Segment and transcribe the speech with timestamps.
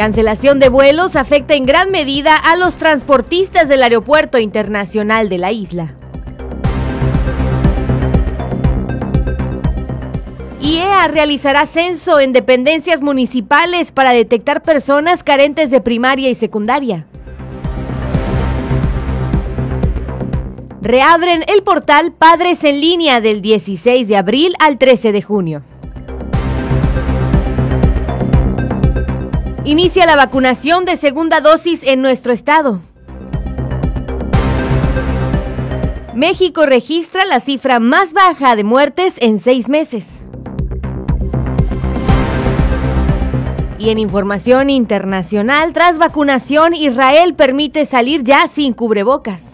[0.00, 5.52] Cancelación de vuelos afecta en gran medida a los transportistas del Aeropuerto Internacional de la
[5.52, 5.94] isla.
[10.58, 17.04] IEA realizará censo en dependencias municipales para detectar personas carentes de primaria y secundaria.
[20.80, 25.62] Reabren el portal Padres en línea del 16 de abril al 13 de junio.
[29.64, 32.80] Inicia la vacunación de segunda dosis en nuestro estado.
[36.14, 40.06] México registra la cifra más baja de muertes en seis meses.
[43.78, 49.49] Y en información internacional, tras vacunación, Israel permite salir ya sin cubrebocas.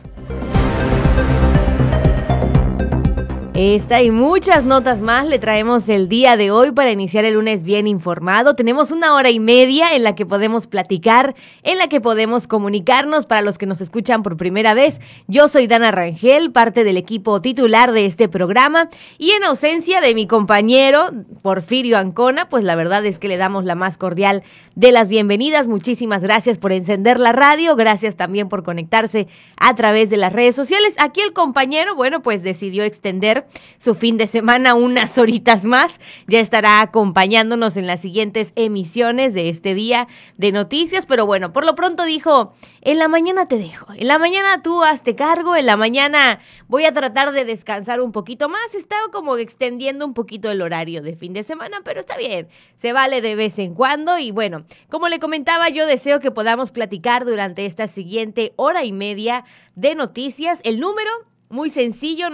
[3.59, 7.65] Esta y muchas notas más le traemos el día de hoy para iniciar el lunes
[7.65, 8.55] bien informado.
[8.55, 13.25] Tenemos una hora y media en la que podemos platicar, en la que podemos comunicarnos
[13.25, 15.01] para los que nos escuchan por primera vez.
[15.27, 20.15] Yo soy Dana Rangel, parte del equipo titular de este programa y en ausencia de
[20.15, 24.43] mi compañero Porfirio Ancona, pues la verdad es que le damos la más cordial
[24.75, 25.67] de las bienvenidas.
[25.67, 30.55] Muchísimas gracias por encender la radio, gracias también por conectarse a través de las redes
[30.55, 30.95] sociales.
[30.99, 33.46] Aquí el compañero, bueno, pues decidió extender
[33.79, 36.01] su fin de semana unas horitas más.
[36.27, 41.65] Ya estará acompañándonos en las siguientes emisiones de este día de noticias, pero bueno, por
[41.65, 45.67] lo pronto dijo, en la mañana te dejo, en la mañana tú hazte cargo, en
[45.67, 48.75] la mañana voy a tratar de descansar un poquito más.
[48.75, 52.93] Estaba como extendiendo un poquito el horario de fin de semana, pero está bien, se
[52.93, 57.25] vale de vez en cuando y bueno, como le comentaba, yo deseo que podamos platicar
[57.25, 59.45] durante esta siguiente hora y media
[59.75, 60.61] de noticias.
[60.65, 61.11] El número
[61.49, 62.29] muy sencillo,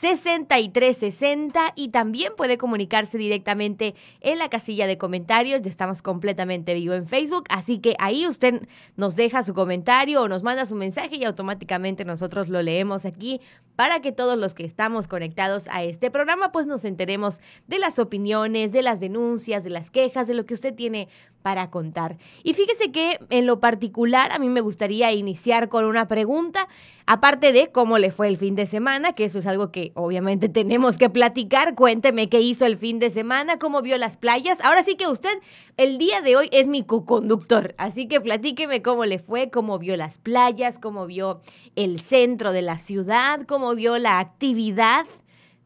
[0.00, 5.62] 987-873-6360 y también puede comunicarse directamente en la casilla de comentarios.
[5.62, 8.62] Ya estamos completamente vivo en Facebook, así que ahí usted
[8.96, 13.40] nos deja su comentario o nos manda su mensaje y automáticamente nosotros lo leemos aquí
[13.76, 17.98] para que todos los que estamos conectados a este programa pues nos enteremos de las
[17.98, 21.08] opiniones, de las denuncias, de las quejas, de lo que usted tiene
[21.42, 22.18] para contar.
[22.42, 26.68] Y fíjese que en lo particular a mí me gustaría iniciar con una pregunta,
[27.08, 30.48] aparte de cómo le fue el fin de semana, que eso es algo que obviamente
[30.48, 31.74] tenemos que platicar.
[31.74, 34.58] Cuénteme qué hizo el fin de semana, cómo vio las playas.
[34.62, 35.30] Ahora sí que usted
[35.78, 39.96] el día de hoy es mi co-conductor, así que platíqueme cómo le fue, cómo vio
[39.96, 41.40] las playas, cómo vio
[41.76, 45.06] el centro de la ciudad, cómo vio la actividad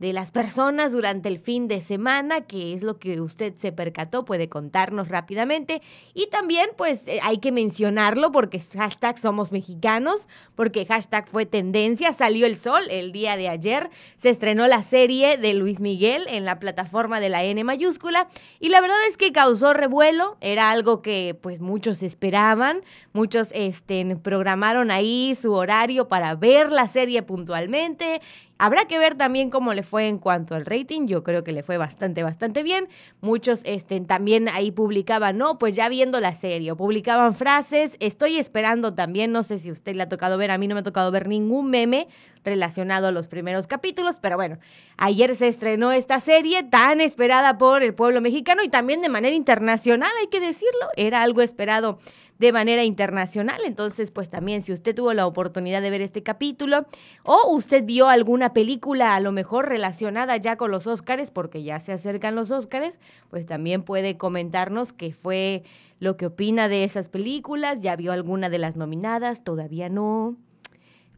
[0.03, 4.25] de las personas durante el fin de semana, que es lo que usted se percató,
[4.25, 5.81] puede contarnos rápidamente.
[6.13, 10.27] Y también, pues, eh, hay que mencionarlo porque hashtag somos mexicanos,
[10.57, 13.91] porque hashtag fue tendencia, salió el sol el día de ayer,
[14.21, 18.27] se estrenó la serie de Luis Miguel en la plataforma de la N mayúscula
[18.59, 22.83] y la verdad es que causó revuelo, era algo que pues muchos esperaban,
[23.13, 28.21] muchos este, programaron ahí su horario para ver la serie puntualmente
[28.59, 31.07] Habrá que ver también cómo le fue en cuanto al rating.
[31.07, 32.89] Yo creo que le fue bastante, bastante bien.
[33.21, 37.97] Muchos este, también ahí publicaban, no, pues ya viendo la serie, publicaban frases.
[37.99, 40.81] Estoy esperando también, no sé si usted le ha tocado ver, a mí no me
[40.81, 42.09] ha tocado ver ningún meme
[42.44, 44.58] relacionado a los primeros capítulos, pero bueno,
[44.97, 49.34] ayer se estrenó esta serie tan esperada por el pueblo mexicano y también de manera
[49.34, 51.98] internacional, hay que decirlo, era algo esperado
[52.42, 53.60] de manera internacional.
[53.64, 56.86] Entonces, pues también si usted tuvo la oportunidad de ver este capítulo
[57.22, 61.78] o usted vio alguna película a lo mejor relacionada ya con los Óscares, porque ya
[61.78, 62.98] se acercan los Óscares,
[63.30, 65.62] pues también puede comentarnos qué fue
[66.00, 70.36] lo que opina de esas películas, ya vio alguna de las nominadas, todavía no.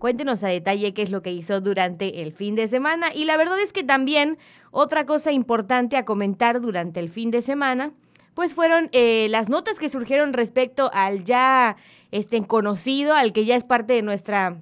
[0.05, 3.07] Cuéntenos a detalle qué es lo que hizo durante el fin de semana.
[3.15, 4.37] Y la verdad es que también
[4.71, 7.95] otra cosa importante a comentar durante el fin de semana
[8.35, 11.77] pues fueron eh, las notas que surgieron respecto al ya
[12.11, 14.59] este, conocido, al que ya es parte de nuestra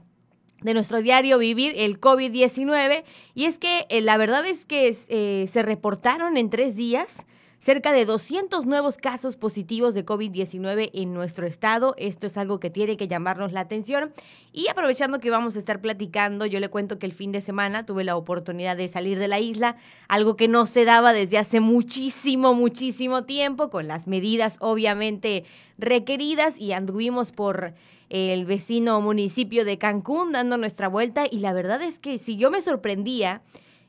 [0.61, 3.03] de nuestro diario vivir, el COVID-19.
[3.35, 7.27] Y es que eh, la verdad es que eh, se reportaron en tres días
[7.63, 11.95] cerca de 200 nuevos casos positivos de COVID-19 en nuestro estado.
[11.97, 14.13] Esto es algo que tiene que llamarnos la atención.
[14.53, 17.87] Y aprovechando que vamos a estar platicando, yo le cuento que el fin de semana
[17.87, 19.77] tuve la oportunidad de salir de la isla,
[20.09, 25.45] algo que no se daba desde hace muchísimo, muchísimo tiempo, con las medidas obviamente
[25.79, 27.75] requeridas y anduvimos por
[28.11, 32.51] el vecino municipio de Cancún dando nuestra vuelta y la verdad es que si yo
[32.51, 33.41] me sorprendía,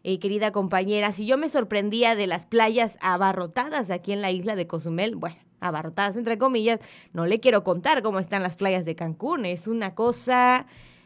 [0.04, 4.56] eh, querida compañera, si yo me sorprendía de las playas abarrotadas aquí en la isla
[4.56, 6.80] de Cozumel, bueno, abarrotadas entre comillas,
[7.14, 10.66] no le quiero contar cómo están las playas de Cancún, es una cosa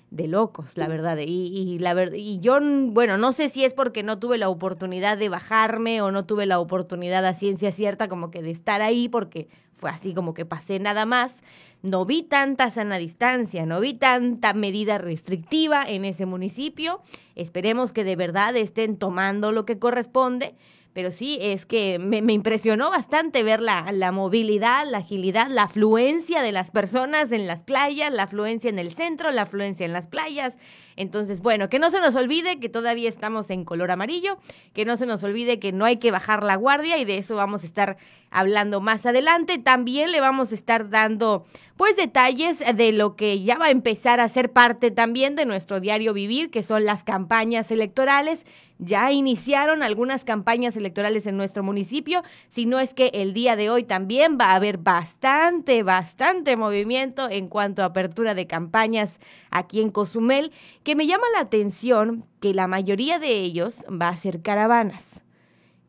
[0.10, 1.18] de locos, la verdad.
[1.18, 4.50] Y, y, la verdad, y yo, bueno, no sé si es porque no tuve la
[4.50, 8.82] oportunidad de bajarme o no tuve la oportunidad a ciencia cierta como que de estar
[8.82, 11.36] ahí, porque fue así como que pasé nada más.
[11.84, 17.02] No vi tanta sana distancia, no vi tanta medida restrictiva en ese municipio.
[17.36, 20.56] Esperemos que de verdad estén tomando lo que corresponde
[20.94, 26.42] pero sí es que me, impresionó bastante ver la, la, movilidad, la agilidad, la afluencia
[26.42, 30.08] de las personas en las playas, la afluencia en el centro, la afluencia en las
[30.08, 30.58] playas.
[30.98, 34.40] Entonces, bueno, que no se nos olvide que todavía estamos en color amarillo,
[34.74, 37.36] que no se nos olvide que no hay que bajar la guardia y de eso
[37.36, 37.98] vamos a estar
[38.32, 39.60] hablando más adelante.
[39.60, 41.46] También le vamos a estar dando
[41.78, 45.80] pues detalles de lo que ya va a empezar a ser parte también de nuestro
[45.80, 48.44] diario vivir, que son las campañas electorales.
[48.80, 53.72] Ya iniciaron algunas campañas electorales en nuestro municipio, si no es que el día de
[53.72, 59.20] hoy también va a haber bastante, bastante movimiento en cuanto a apertura de campañas
[59.50, 60.52] aquí en Cozumel,
[60.84, 65.22] que me llama la atención que la mayoría de ellos va a ser caravanas.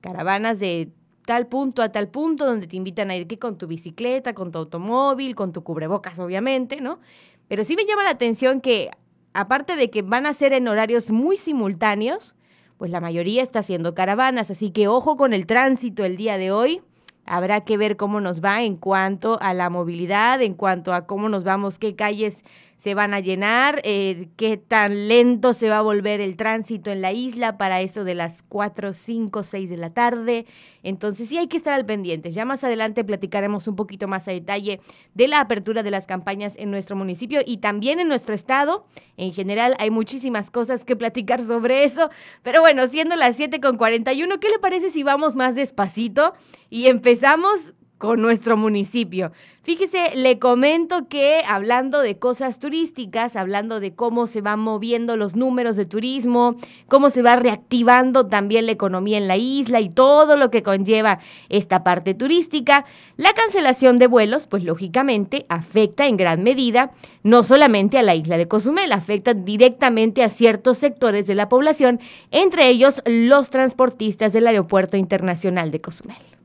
[0.00, 0.90] Caravanas de
[1.26, 4.50] tal punto a tal punto donde te invitan a ir que con tu bicicleta, con
[4.50, 7.00] tu automóvil, con tu cubrebocas, obviamente, ¿no?
[7.48, 8.90] Pero sí me llama la atención que,
[9.34, 12.34] aparte de que van a ser en horarios muy simultáneos,
[12.78, 16.52] pues la mayoría está haciendo caravanas, así que ojo con el tránsito el día de
[16.52, 16.80] hoy.
[17.26, 21.28] Habrá que ver cómo nos va en cuanto a la movilidad, en cuanto a cómo
[21.28, 22.42] nos vamos, qué calles
[22.78, 27.02] se van a llenar, eh, qué tan lento se va a volver el tránsito en
[27.02, 30.46] la isla para eso de las 4, 5, 6 de la tarde.
[30.84, 32.30] Entonces sí hay que estar al pendiente.
[32.30, 34.80] Ya más adelante platicaremos un poquito más a detalle
[35.14, 38.86] de la apertura de las campañas en nuestro municipio y también en nuestro estado.
[39.16, 42.10] En general hay muchísimas cosas que platicar sobre eso.
[42.44, 46.32] Pero bueno, siendo las 7 con 41, ¿qué le parece si vamos más despacito
[46.70, 49.32] y empezamos con nuestro municipio.
[49.64, 55.36] Fíjese, le comento que hablando de cosas turísticas, hablando de cómo se van moviendo los
[55.36, 56.56] números de turismo,
[56.86, 61.18] cómo se va reactivando también la economía en la isla y todo lo que conlleva
[61.50, 62.86] esta parte turística,
[63.16, 66.92] la cancelación de vuelos, pues lógicamente afecta en gran medida
[67.22, 72.00] no solamente a la isla de Cozumel, afecta directamente a ciertos sectores de la población,
[72.30, 76.37] entre ellos los transportistas del Aeropuerto Internacional de Cozumel.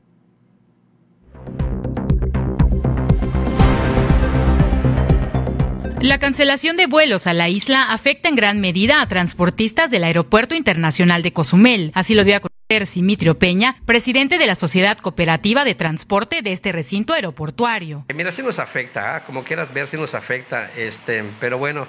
[6.04, 10.54] La cancelación de vuelos a la isla afecta en gran medida a transportistas del Aeropuerto
[10.54, 11.92] Internacional de Cozumel.
[11.94, 16.52] Así lo dio a conocer Simitrio Peña, presidente de la Sociedad Cooperativa de Transporte de
[16.52, 18.04] este recinto aeroportuario.
[18.14, 19.24] Mira, sí nos afecta, ¿ah?
[19.24, 21.86] como quieras ver, sí nos afecta, este, pero bueno,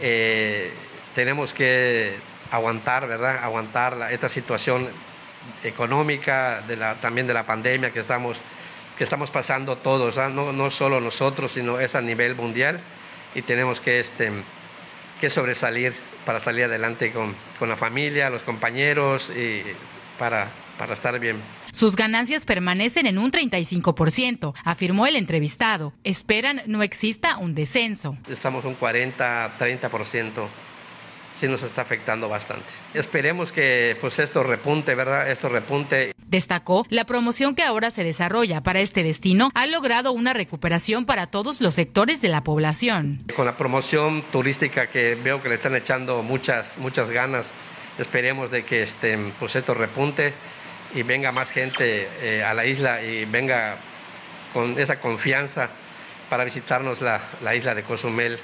[0.00, 0.72] eh,
[1.14, 2.14] tenemos que
[2.50, 3.44] aguantar, ¿verdad?
[3.44, 4.88] Aguantar esta situación
[5.62, 8.38] económica, de la, también de la pandemia que estamos,
[8.96, 10.30] que estamos pasando todos, ¿ah?
[10.30, 12.80] no, no solo nosotros, sino es a nivel mundial
[13.34, 14.30] y tenemos que, este,
[15.20, 15.92] que sobresalir
[16.24, 19.62] para salir adelante con, con la familia, los compañeros y
[20.18, 20.48] para,
[20.78, 21.36] para estar bien.
[21.72, 25.92] Sus ganancias permanecen en un 35%, afirmó el entrevistado.
[26.04, 28.16] Esperan no exista un descenso.
[28.28, 30.48] Estamos un 40, 30%
[31.34, 32.66] sí nos está afectando bastante.
[32.94, 35.30] Esperemos que pues esto repunte, ¿verdad?
[35.30, 36.11] Esto repunte.
[36.32, 41.26] Destacó, la promoción que ahora se desarrolla para este destino ha logrado una recuperación para
[41.26, 43.22] todos los sectores de la población.
[43.36, 47.52] Con la promoción turística que veo que le están echando muchas muchas ganas,
[47.98, 50.32] esperemos de que este pues repunte
[50.94, 53.76] y venga más gente eh, a la isla y venga
[54.54, 55.68] con esa confianza
[56.30, 58.38] para visitarnos la, la isla de Cozumel.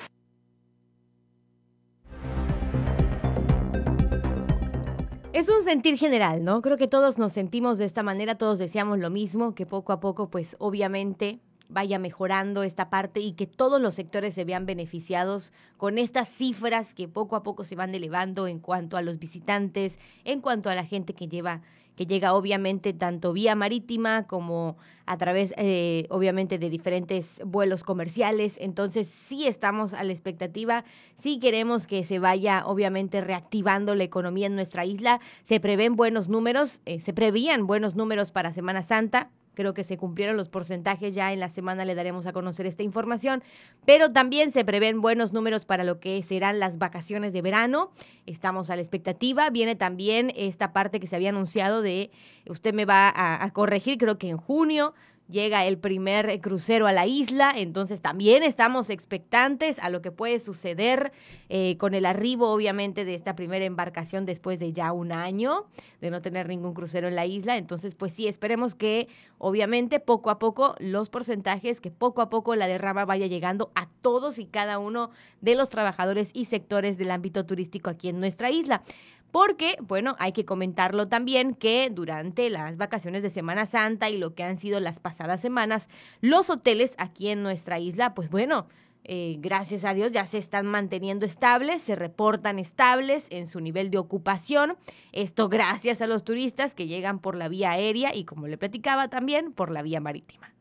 [5.39, 6.63] Es un sentir general, ¿no?
[6.63, 10.01] Creo que todos nos sentimos de esta manera, todos deseamos lo mismo, que poco a
[10.01, 15.53] poco, pues obviamente vaya mejorando esta parte y que todos los sectores se vean beneficiados
[15.77, 19.97] con estas cifras que poco a poco se van elevando en cuanto a los visitantes,
[20.25, 21.63] en cuanto a la gente que lleva
[21.99, 28.57] que llega obviamente tanto vía marítima como a través, eh, obviamente, de diferentes vuelos comerciales.
[28.61, 30.85] Entonces, sí estamos a la expectativa,
[31.17, 35.21] sí queremos que se vaya, obviamente, reactivando la economía en nuestra isla.
[35.43, 39.31] Se prevén buenos números, eh, se prevían buenos números para Semana Santa.
[39.59, 42.85] Creo que se cumplieron los porcentajes, ya en la semana le daremos a conocer esta
[42.85, 43.43] información,
[43.85, 47.91] pero también se prevén buenos números para lo que serán las vacaciones de verano.
[48.25, 49.51] Estamos a la expectativa.
[49.51, 52.13] Viene también esta parte que se había anunciado de,
[52.49, 54.95] usted me va a, a corregir, creo que en junio
[55.29, 60.41] llega el primer crucero a la isla, entonces también estamos expectantes a lo que puede
[60.41, 61.13] suceder
[61.49, 65.67] eh, con el arribo, obviamente, de esta primera embarcación después de ya un año
[66.01, 67.57] de no tener ningún crucero en la isla.
[67.57, 72.55] Entonces, pues sí, esperemos que, obviamente, poco a poco los porcentajes, que poco a poco
[72.55, 77.11] la derrama vaya llegando a todos y cada uno de los trabajadores y sectores del
[77.11, 78.83] ámbito turístico aquí en nuestra isla.
[79.31, 84.35] Porque, bueno, hay que comentarlo también que durante las vacaciones de Semana Santa y lo
[84.35, 85.89] que han sido las pasadas semanas,
[86.21, 88.69] los hoteles aquí en nuestra isla, pues bueno,
[89.05, 93.91] eh, gracias a Dios ya se están manteniendo estables, se reportan estables en su nivel
[93.91, 94.77] de ocupación.
[95.13, 99.09] Esto gracias a los turistas que llegan por la vía aérea y, como le platicaba,
[99.09, 100.53] también por la vía marítima.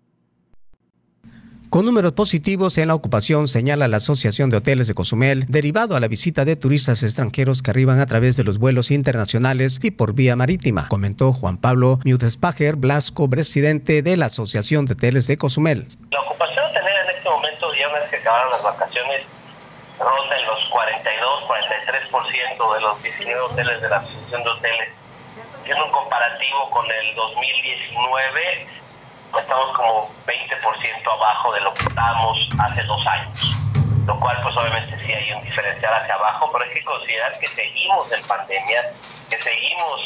[1.69, 5.99] Con números positivos en la ocupación, señala la Asociación de Hoteles de Cozumel, derivado a
[5.99, 10.13] la visita de turistas extranjeros que arriban a través de los vuelos internacionales y por
[10.13, 15.89] vía marítima, comentó Juan Pablo Miutespacher Blasco, presidente de la Asociación de Hoteles de Cozumel.
[16.09, 19.23] La ocupación tener en este momento, ya una vez que acabaron las vacaciones,
[19.99, 24.89] ronda en los 42, 43% de los 19 hoteles de la Asociación de Hoteles.
[25.65, 28.67] Es un comparativo con el 2019
[29.39, 30.09] estamos como
[30.87, 33.55] 20% abajo de lo que estábamos hace dos años,
[34.05, 37.47] lo cual pues obviamente sí hay un diferencial hacia abajo, pero hay que considerar que
[37.47, 38.91] seguimos en pandemia,
[39.29, 40.01] que seguimos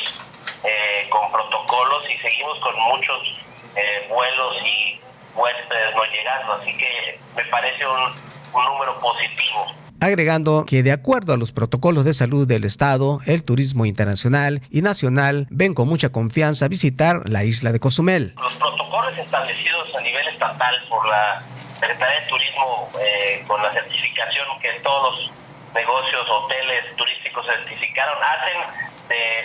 [0.63, 3.39] eh, con protocolos y seguimos con muchos
[3.75, 4.99] eh, vuelos y
[5.35, 8.13] huéspedes no llegando, así que me parece un,
[8.53, 9.65] un número positivo.
[10.01, 14.81] Agregando que de acuerdo a los protocolos de salud del Estado, el turismo internacional y
[14.81, 18.33] nacional ven con mucha confianza visitar la isla de Cozumel.
[18.41, 21.41] Los protocolos establecidos a nivel estatal por la
[21.79, 25.31] Secretaría de Turismo eh, con la certificación que todos los
[25.73, 28.91] negocios, hoteles turísticos certificaron, hacen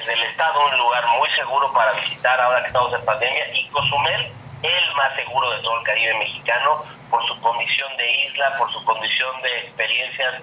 [0.07, 4.31] del Estado un lugar muy seguro para visitar ahora que estamos en pandemia y Cozumel
[4.63, 8.85] el más seguro de todo el Caribe mexicano por su condición de isla, por su
[8.85, 10.43] condición de experiencias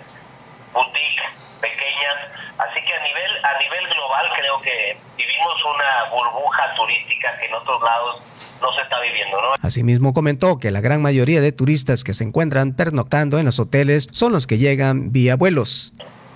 [0.73, 1.23] boutique
[1.61, 2.17] pequeñas,
[2.57, 7.53] así que a nivel a nivel global creo que vivimos una burbuja turística que en
[7.53, 8.21] otros lados
[8.63, 9.53] no se está viviendo, ¿no?
[9.61, 14.07] Asimismo comentó que la gran mayoría de turistas que se encuentran pernoctando en los hoteles
[14.11, 15.93] son los que llegan vía vuelos.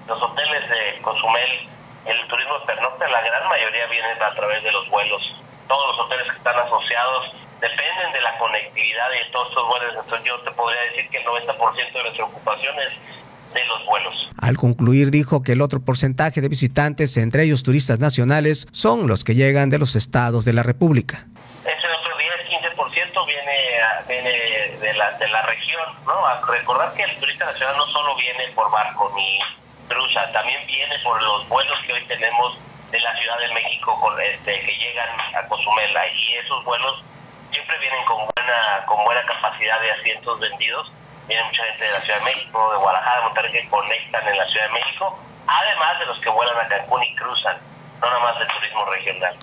[0.08, 1.52] Los hoteles de Cozumel,
[2.06, 5.22] el turismo pernocta, la gran mayoría vienen a través de los vuelos.
[5.68, 9.96] Todos los hoteles que están asociados dependen de la conectividad de todos estos vuelos.
[9.96, 12.94] Entonces yo te podría decir que el 90% de nuestra ocupación es
[13.54, 14.30] de los vuelos.
[14.38, 19.24] Al concluir dijo que el otro porcentaje de visitantes, entre ellos turistas nacionales, son los
[19.24, 21.26] que llegan de los estados de la República.
[21.64, 23.58] Ese otro 10, 15% viene,
[24.08, 24.78] viene
[25.20, 26.26] de, la, región, ¿no?
[26.26, 29.40] A recordar que el turista nacional no solo viene por barco ni
[29.88, 32.58] cruza, también viene por los vuelos que hoy tenemos
[32.92, 37.04] de la Ciudad de México con, este, que llegan a Cozumela y esos vuelos
[37.52, 40.92] siempre vienen con buena, con buena capacidad de asientos vendidos.
[41.28, 44.38] Viene mucha gente de la Ciudad de México, de Guadalajara, de Monterrey que conectan en
[44.38, 47.58] la Ciudad de México, además de los que vuelan a Cancún y cruzan,
[48.02, 49.36] no nada más de turismo regional.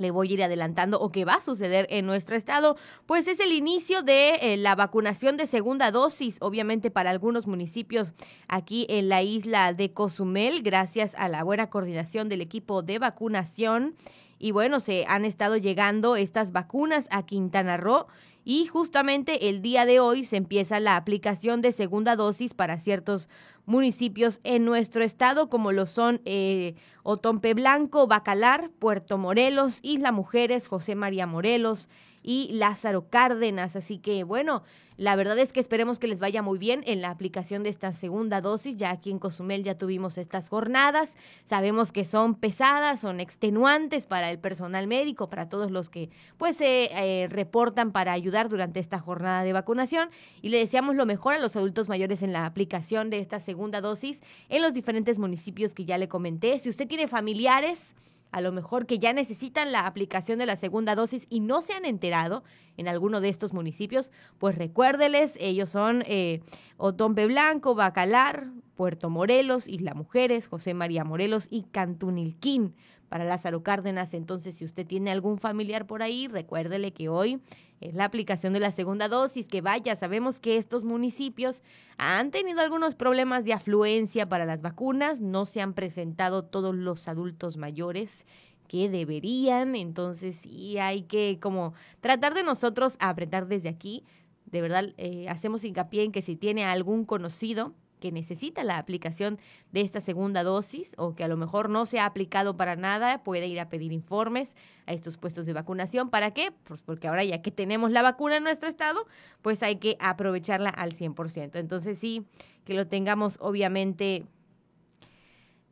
[0.00, 2.76] le voy a ir adelantando o que va a suceder en nuestro estado,
[3.06, 8.14] pues es el inicio de eh, la vacunación de segunda dosis, obviamente para algunos municipios
[8.48, 13.94] aquí en la isla de Cozumel, gracias a la buena coordinación del equipo de vacunación.
[14.38, 18.06] Y bueno, se han estado llegando estas vacunas a Quintana Roo
[18.44, 23.28] y justamente el día de hoy se empieza la aplicación de segunda dosis para ciertos
[23.70, 26.74] municipios en nuestro estado, como lo son eh,
[27.04, 31.88] Otompe Blanco, Bacalar, Puerto Morelos, Isla Mujeres, José María Morelos
[32.22, 33.76] y Lázaro Cárdenas.
[33.76, 34.62] Así que bueno,
[34.96, 37.92] la verdad es que esperemos que les vaya muy bien en la aplicación de esta
[37.92, 38.76] segunda dosis.
[38.76, 41.16] Ya aquí en Cozumel ya tuvimos estas jornadas.
[41.46, 46.58] Sabemos que son pesadas, son extenuantes para el personal médico, para todos los que pues
[46.58, 50.10] se eh, reportan para ayudar durante esta jornada de vacunación.
[50.42, 53.80] Y le deseamos lo mejor a los adultos mayores en la aplicación de esta segunda
[53.80, 56.58] dosis en los diferentes municipios que ya le comenté.
[56.58, 57.94] Si usted tiene familiares,
[58.32, 61.72] a lo mejor que ya necesitan la aplicación de la segunda dosis y no se
[61.72, 62.44] han enterado
[62.76, 66.40] en alguno de estos municipios, pues recuérdeles, ellos son eh,
[66.76, 72.74] Otompe Blanco, Bacalar, Puerto Morelos, Isla Mujeres, José María Morelos y Cantunilquín
[73.10, 74.14] para Lázaro Cárdenas.
[74.14, 77.40] Entonces, si usted tiene algún familiar por ahí, recuérdele que hoy
[77.80, 81.62] es la aplicación de la segunda dosis, que vaya, sabemos que estos municipios
[81.96, 87.08] han tenido algunos problemas de afluencia para las vacunas, no se han presentado todos los
[87.08, 88.26] adultos mayores
[88.68, 94.04] que deberían, entonces sí hay que como tratar de nosotros apretar desde aquí,
[94.44, 99.38] de verdad eh, hacemos hincapié en que si tiene algún conocido que necesita la aplicación
[99.70, 103.22] de esta segunda dosis o que a lo mejor no se ha aplicado para nada,
[103.22, 106.10] puede ir a pedir informes a estos puestos de vacunación.
[106.10, 106.52] ¿Para qué?
[106.64, 109.06] Pues porque ahora ya que tenemos la vacuna en nuestro estado,
[109.42, 111.56] pues hay que aprovecharla al 100%.
[111.56, 112.26] Entonces sí,
[112.64, 114.24] que lo tengamos obviamente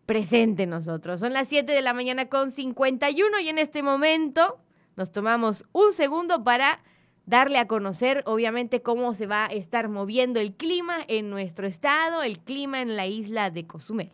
[0.07, 1.21] presente nosotros.
[1.21, 4.59] Son las 7 de la mañana con 51 y en este momento
[4.97, 6.83] nos tomamos un segundo para
[7.29, 12.23] darle a conocer, obviamente, cómo se va a estar moviendo el clima en nuestro estado,
[12.23, 14.11] el clima en la isla de Cozumel.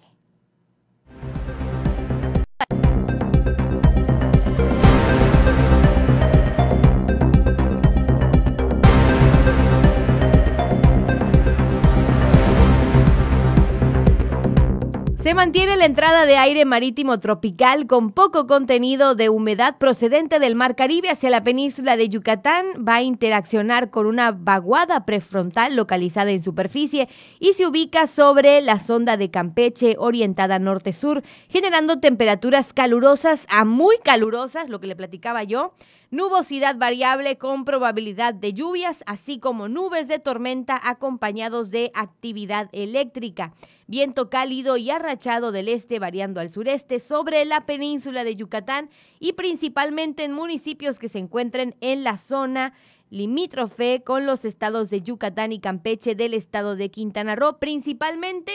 [15.24, 20.54] Se mantiene la entrada de aire marítimo tropical con poco contenido de humedad procedente del
[20.54, 22.66] Mar Caribe hacia la península de Yucatán.
[22.86, 27.08] Va a interaccionar con una vaguada prefrontal localizada en superficie
[27.40, 33.96] y se ubica sobre la sonda de Campeche orientada norte-sur, generando temperaturas calurosas a muy
[34.04, 35.72] calurosas, lo que le platicaba yo
[36.14, 43.52] nubosidad variable con probabilidad de lluvias, así como nubes de tormenta acompañados de actividad eléctrica.
[43.88, 49.32] Viento cálido y arrachado del este variando al sureste sobre la península de Yucatán y
[49.32, 52.74] principalmente en municipios que se encuentren en la zona
[53.10, 58.52] limítrofe con los estados de Yucatán y Campeche del estado de Quintana Roo, principalmente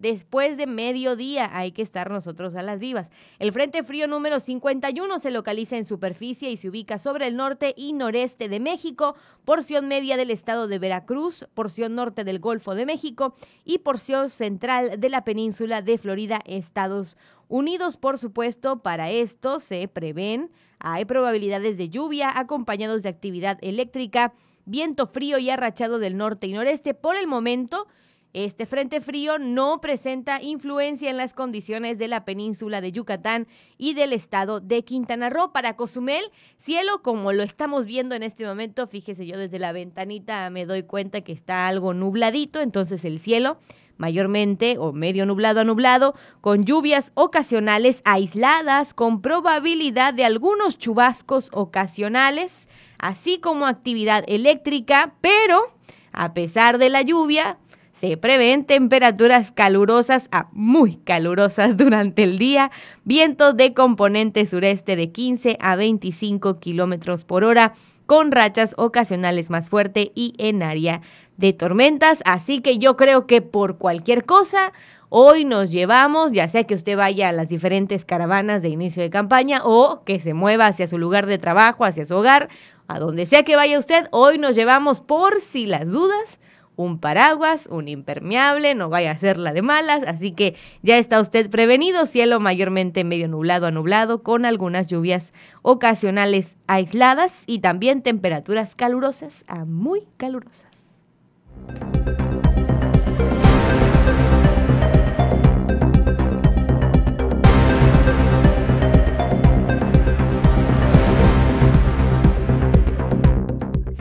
[0.00, 1.50] después de mediodía.
[1.56, 3.08] Hay que estar nosotros a las vivas.
[3.38, 7.74] El Frente Frío número 51 se localiza en superficie y se ubica sobre el norte
[7.76, 12.86] y noreste de México, porción media del estado de Veracruz, porción norte del Golfo de
[12.86, 13.34] México
[13.64, 17.16] y porción central de la península de Florida, Estados
[17.48, 17.96] Unidos.
[17.96, 24.32] Por supuesto, para esto se prevén, hay probabilidades de lluvia acompañados de actividad eléctrica,
[24.64, 26.94] viento frío y arrachado del norte y noreste.
[26.94, 27.86] Por el momento,
[28.32, 33.94] este frente frío no presenta influencia en las condiciones de la península de Yucatán y
[33.94, 35.52] del estado de Quintana Roo.
[35.52, 36.24] Para Cozumel,
[36.58, 40.84] cielo como lo estamos viendo en este momento, fíjese yo desde la ventanita me doy
[40.84, 43.58] cuenta que está algo nubladito, entonces el cielo
[44.00, 51.50] mayormente o medio nublado a nublado, con lluvias ocasionales aisladas, con probabilidad de algunos chubascos
[51.52, 52.66] ocasionales,
[52.98, 55.74] así como actividad eléctrica, pero
[56.12, 57.58] a pesar de la lluvia,
[58.00, 62.70] Se prevén temperaturas calurosas a muy calurosas durante el día,
[63.04, 67.74] vientos de componente sureste de 15 a 25 kilómetros por hora,
[68.06, 71.02] con rachas ocasionales más fuerte y en área
[71.36, 72.22] de tormentas.
[72.24, 74.72] Así que yo creo que por cualquier cosa,
[75.10, 79.10] hoy nos llevamos, ya sea que usted vaya a las diferentes caravanas de inicio de
[79.10, 82.48] campaña o que se mueva hacia su lugar de trabajo, hacia su hogar,
[82.88, 86.38] a donde sea que vaya usted, hoy nos llevamos por si las dudas
[86.80, 91.20] un paraguas, un impermeable, no vaya a ser la de malas, así que ya está
[91.20, 98.02] usted prevenido, cielo mayormente medio nublado a nublado, con algunas lluvias ocasionales aisladas y también
[98.02, 100.70] temperaturas calurosas a muy calurosas.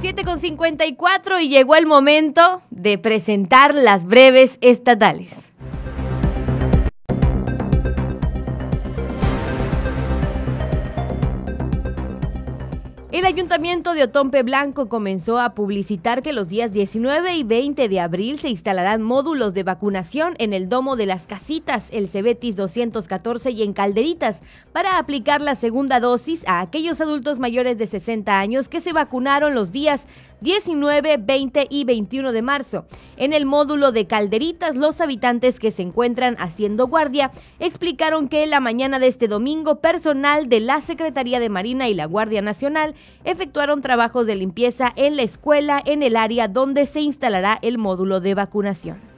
[0.10, 5.49] 7 con 54 y llegó el momento de presentar las breves estatales.
[13.12, 18.00] El Ayuntamiento de Otompe Blanco comenzó a publicitar que los días 19 y 20 de
[18.00, 23.50] abril se instalarán módulos de vacunación en el Domo de las Casitas, el Cebetis 214
[23.50, 24.42] y en Calderitas
[24.74, 29.56] para aplicar la segunda dosis a aquellos adultos mayores de 60 años que se vacunaron
[29.56, 30.06] los días
[30.42, 32.86] 19, 20 y 21 de marzo.
[33.18, 38.60] En el módulo de Calderitas, los habitantes que se encuentran haciendo guardia explicaron que la
[38.60, 43.82] mañana de este domingo, personal de la Secretaría de Marina y la Guardia Nacional efectuaron
[43.82, 48.36] trabajos de limpieza en la escuela en el área donde se instalará el módulo de
[48.36, 49.09] vacunación.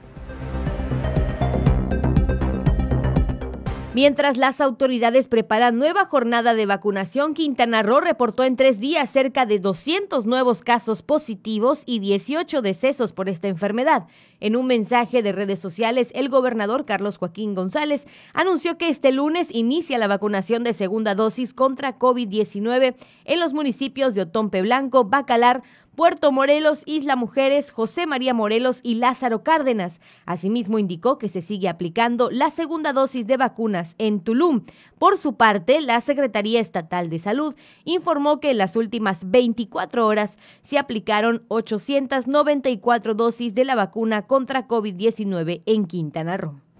[3.94, 9.44] Mientras las autoridades preparan nueva jornada de vacunación, Quintana Roo reportó en tres días cerca
[9.44, 14.06] de 200 nuevos casos positivos y 18 decesos por esta enfermedad.
[14.40, 19.54] En un mensaje de redes sociales, el gobernador Carlos Joaquín González anunció que este lunes
[19.54, 22.94] inicia la vacunación de segunda dosis contra COVID-19
[23.26, 25.62] en los municipios de Otompe Blanco, Bacalar,
[25.94, 30.00] Puerto Morelos, Isla Mujeres, José María Morelos y Lázaro Cárdenas.
[30.24, 34.64] Asimismo, indicó que se sigue aplicando la segunda dosis de vacunas en Tulum.
[34.98, 40.38] Por su parte, la Secretaría Estatal de Salud informó que en las últimas 24 horas
[40.62, 46.71] se aplicaron 894 dosis de la vacuna contra COVID-19 en Quintana Roo.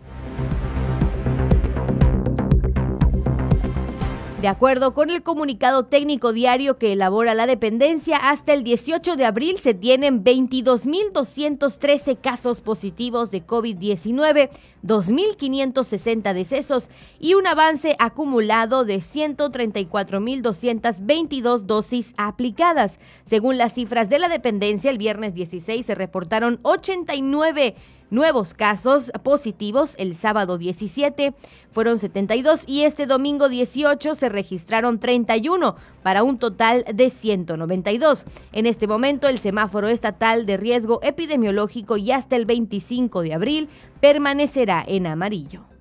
[4.43, 9.25] De acuerdo con el comunicado técnico diario que elabora la dependencia, hasta el 18 de
[9.25, 14.51] abril se tienen 22.213 casos positivos de COVID-19,
[14.83, 22.99] 2.560 decesos y un avance acumulado de 134.222 dosis aplicadas.
[23.25, 27.77] Según las cifras de la dependencia, el viernes 16 se reportaron 89
[28.13, 29.97] nuevos casos positivos.
[29.99, 31.35] El sábado 17
[31.73, 38.27] fueron 72 y este domingo 18 se registraron 31 para un total de 192.
[38.53, 43.69] En este momento el semáforo estatal de riesgo epidemiológico y hasta el 25 de abril
[44.01, 45.72] permanecerá en amarillo.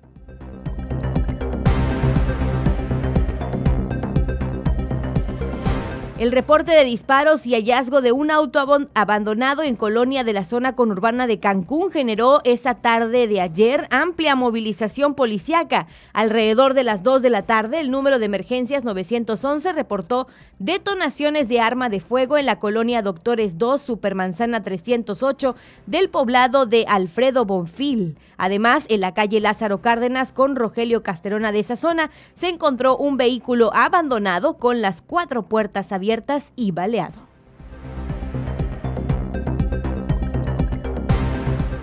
[6.22, 10.76] El reporte de disparos y hallazgo de un auto abandonado en colonia de la zona
[10.76, 15.88] conurbana de Cancún generó esa tarde de ayer amplia movilización policiaca.
[16.12, 20.28] Alrededor de las 2 de la tarde, el número de emergencias 911 reportó
[20.60, 25.56] detonaciones de arma de fuego en la colonia Doctores 2, Supermanzana 308
[25.86, 28.16] del poblado de Alfredo Bonfil.
[28.36, 33.16] Además, en la calle Lázaro Cárdenas con Rogelio Casterona de esa zona se encontró un
[33.16, 36.11] vehículo abandonado con las cuatro puertas abiertas
[36.56, 37.31] y baleado.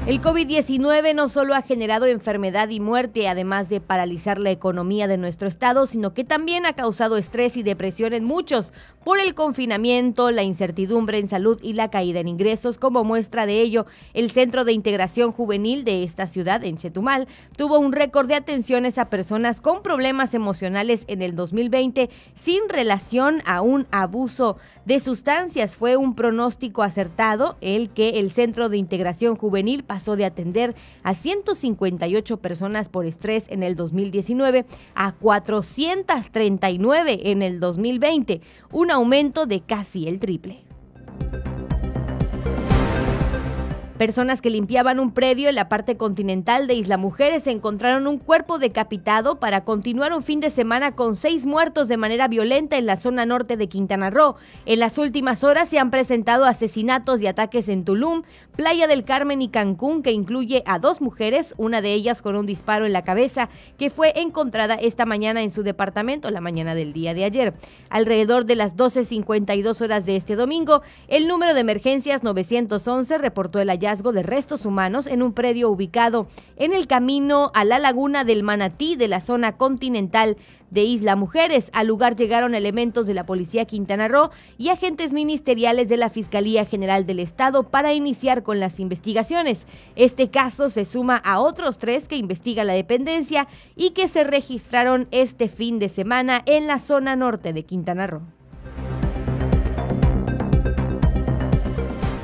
[0.09, 5.19] El COVID-19 no solo ha generado enfermedad y muerte, además de paralizar la economía de
[5.19, 10.31] nuestro estado, sino que también ha causado estrés y depresión en muchos por el confinamiento,
[10.31, 12.79] la incertidumbre en salud y la caída en ingresos.
[12.79, 17.77] Como muestra de ello, el Centro de Integración Juvenil de esta ciudad, en Chetumal, tuvo
[17.77, 23.61] un récord de atenciones a personas con problemas emocionales en el 2020 sin relación a
[23.61, 24.57] un abuso
[24.89, 25.75] de sustancias.
[25.75, 30.73] Fue un pronóstico acertado el que el Centro de Integración Juvenil pasó de atender
[31.03, 39.45] a 158 personas por estrés en el 2019 a 439 en el 2020, un aumento
[39.45, 40.68] de casi el triple.
[43.99, 48.57] Personas que limpiaban un predio en la parte continental de Isla Mujeres encontraron un cuerpo
[48.57, 52.95] decapitado para continuar un fin de semana con seis muertos de manera violenta en la
[52.95, 54.37] zona norte de Quintana Roo.
[54.65, 58.23] En las últimas horas se han presentado asesinatos y ataques en Tulum,
[58.55, 62.45] Playa del Carmen y Cancún, que incluye a dos mujeres, una de ellas con un
[62.45, 66.93] disparo en la cabeza, que fue encontrada esta mañana en su departamento, la mañana del
[66.93, 67.53] día de ayer.
[67.89, 73.67] Alrededor de las 12.52 horas de este domingo, el número de emergencias 911 reportó el
[73.67, 78.43] hallazgo de restos humanos en un predio ubicado en el camino a la laguna del
[78.43, 80.37] Manatí de la zona continental
[80.69, 81.71] de Isla Mujeres.
[81.73, 86.65] Al lugar llegaron elementos de la Policía Quintana Roo y agentes ministeriales de la Fiscalía
[86.65, 89.65] General del Estado para iniciar con las investigaciones.
[89.95, 95.07] Este caso se suma a otros tres que investiga la dependencia y que se registraron
[95.09, 98.38] este fin de semana en la zona norte de Quintana Roo.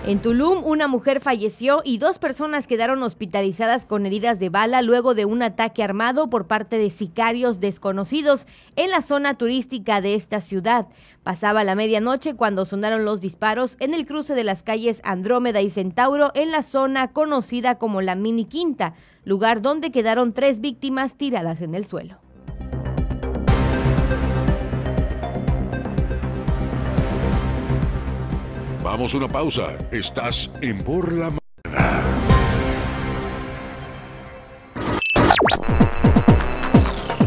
[0.08, 5.16] En Tulum, una mujer falleció y dos personas quedaron hospitalizadas con heridas de bala luego
[5.16, 10.42] de un ataque armado por parte de sicarios desconocidos en la zona turística de esta
[10.42, 10.90] ciudad.
[11.24, 15.72] Pasaba la medianoche cuando sonaron los disparos en el cruce de las calles Andrómeda y
[15.72, 21.62] Centauro en la zona conocida como la Mini Quinta, lugar donde quedaron tres víctimas tiradas
[21.62, 22.25] en el suelo.
[28.86, 29.76] Vamos a una pausa.
[29.92, 32.04] Estás en Por la Mañana.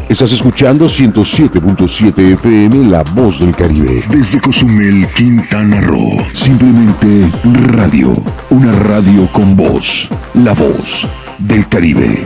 [0.07, 4.01] Estás escuchando 107.7 FM La Voz del Caribe.
[4.09, 6.17] Desde Cozumel, Quintana Roo.
[6.33, 7.29] Simplemente
[7.73, 8.13] radio.
[8.51, 10.07] Una radio con voz.
[10.35, 12.25] La Voz del Caribe.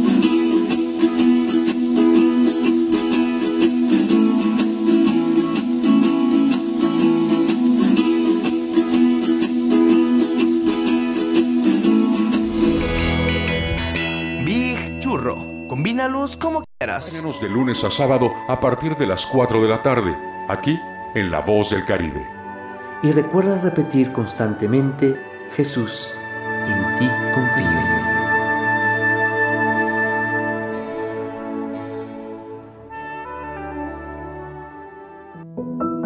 [16.01, 17.21] Combínalos como quieras.
[17.41, 20.79] De lunes a sábado a partir de las 4 de la tarde, aquí
[21.13, 22.25] en La Voz del Caribe.
[23.03, 25.15] Y recuerda repetir constantemente,
[25.55, 26.09] Jesús,
[26.65, 27.67] en ti confío.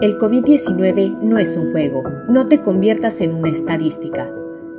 [0.01, 2.03] El COVID-19 no es un juego.
[2.27, 4.29] No te conviertas en una estadística.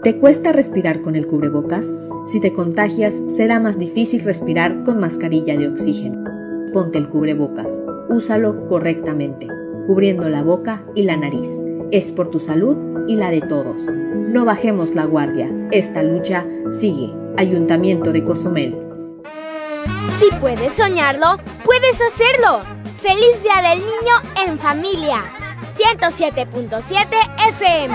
[0.03, 1.87] ¿Te cuesta respirar con el cubrebocas?
[2.27, 6.25] Si te contagias, será más difícil respirar con mascarilla de oxígeno.
[6.73, 7.83] Ponte el cubrebocas.
[8.09, 9.49] Úsalo correctamente,
[9.87, 11.49] cubriendo la boca y la nariz.
[11.91, 12.77] Es por tu salud
[13.09, 13.83] y la de todos.
[13.87, 15.51] No bajemos la guardia.
[15.73, 17.13] Esta lucha sigue.
[17.37, 18.77] Ayuntamiento de Cozumel.
[20.21, 22.61] Si puedes soñarlo, puedes hacerlo.
[23.01, 25.25] Feliz Día del Niño en familia.
[25.77, 27.07] 107.7
[27.49, 27.95] FM.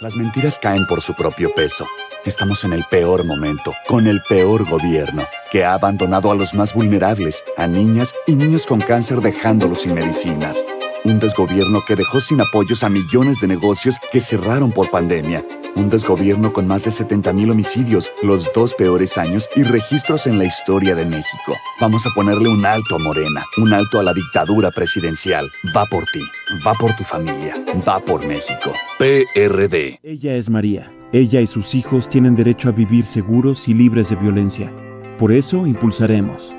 [0.00, 1.84] Las mentiras caen por su propio peso.
[2.24, 6.72] Estamos en el peor momento, con el peor gobierno, que ha abandonado a los más
[6.72, 10.64] vulnerables, a niñas y niños con cáncer dejándolos sin medicinas.
[11.08, 15.42] Un desgobierno que dejó sin apoyos a millones de negocios que cerraron por pandemia.
[15.74, 20.44] Un desgobierno con más de 70.000 homicidios, los dos peores años y registros en la
[20.44, 21.56] historia de México.
[21.80, 25.48] Vamos a ponerle un alto a Morena, un alto a la dictadura presidencial.
[25.74, 26.20] Va por ti,
[26.66, 27.54] va por tu familia,
[27.88, 28.74] va por México.
[28.98, 30.00] PRD.
[30.02, 30.92] Ella es María.
[31.14, 34.70] Ella y sus hijos tienen derecho a vivir seguros y libres de violencia.
[35.16, 36.54] Por eso impulsaremos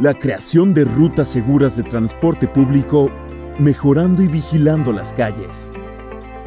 [0.00, 3.10] la creación de rutas seguras de transporte público,
[3.60, 5.68] mejorando y vigilando las calles,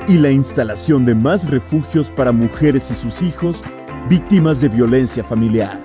[0.07, 3.63] y la instalación de más refugios para mujeres y sus hijos
[4.09, 5.81] víctimas de violencia familiar.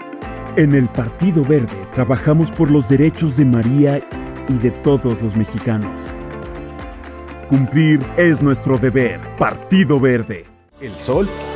[0.57, 4.03] En el Partido Verde trabajamos por los derechos de María
[4.49, 6.01] y de todos los mexicanos.
[7.49, 9.21] Cumplir es nuestro deber.
[9.39, 10.47] Partido Verde.
[10.81, 11.29] El sol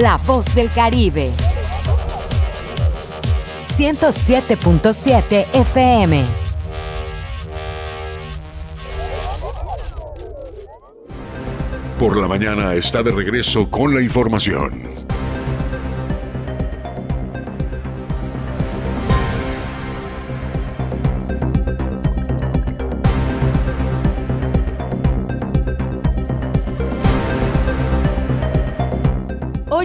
[0.00, 1.30] La voz del Caribe.
[3.76, 6.24] 107.7 FM.
[11.98, 15.09] Por la mañana está de regreso con la información.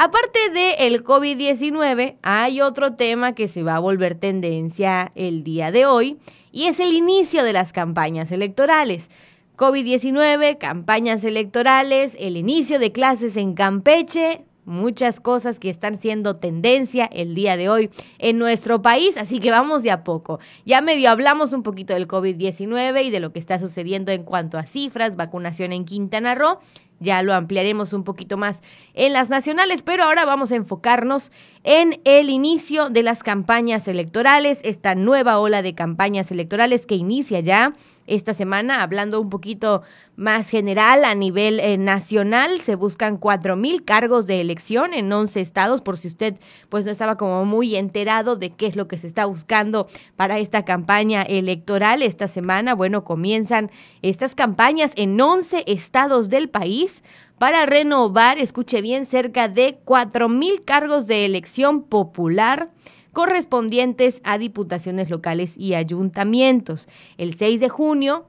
[0.00, 5.72] Aparte del el COVID-19, hay otro tema que se va a volver tendencia el día
[5.72, 6.18] de hoy
[6.52, 9.10] y es el inicio de las campañas electorales.
[9.56, 17.06] COVID-19, campañas electorales, el inicio de clases en Campeche, muchas cosas que están siendo tendencia
[17.06, 20.38] el día de hoy en nuestro país, así que vamos de a poco.
[20.64, 24.58] Ya medio hablamos un poquito del COVID-19 y de lo que está sucediendo en cuanto
[24.58, 26.58] a cifras, vacunación en Quintana Roo.
[27.00, 28.60] Ya lo ampliaremos un poquito más
[28.94, 31.30] en las nacionales, pero ahora vamos a enfocarnos
[31.62, 37.40] en el inicio de las campañas electorales, esta nueva ola de campañas electorales que inicia
[37.40, 37.74] ya
[38.08, 39.82] esta semana, hablando un poquito
[40.16, 45.40] más general a nivel eh, nacional, se buscan cuatro mil cargos de elección en 11
[45.40, 46.36] estados, por si usted
[46.68, 50.38] pues no estaba como muy enterado de qué es lo que se está buscando para
[50.38, 52.74] esta campaña electoral esta semana.
[52.74, 53.70] Bueno, comienzan
[54.02, 57.02] estas campañas en 11 estados del país
[57.38, 62.70] para renovar, escuche bien, cerca de cuatro mil cargos de elección popular
[63.18, 66.86] correspondientes a diputaciones locales y ayuntamientos.
[67.16, 68.28] El 6 de junio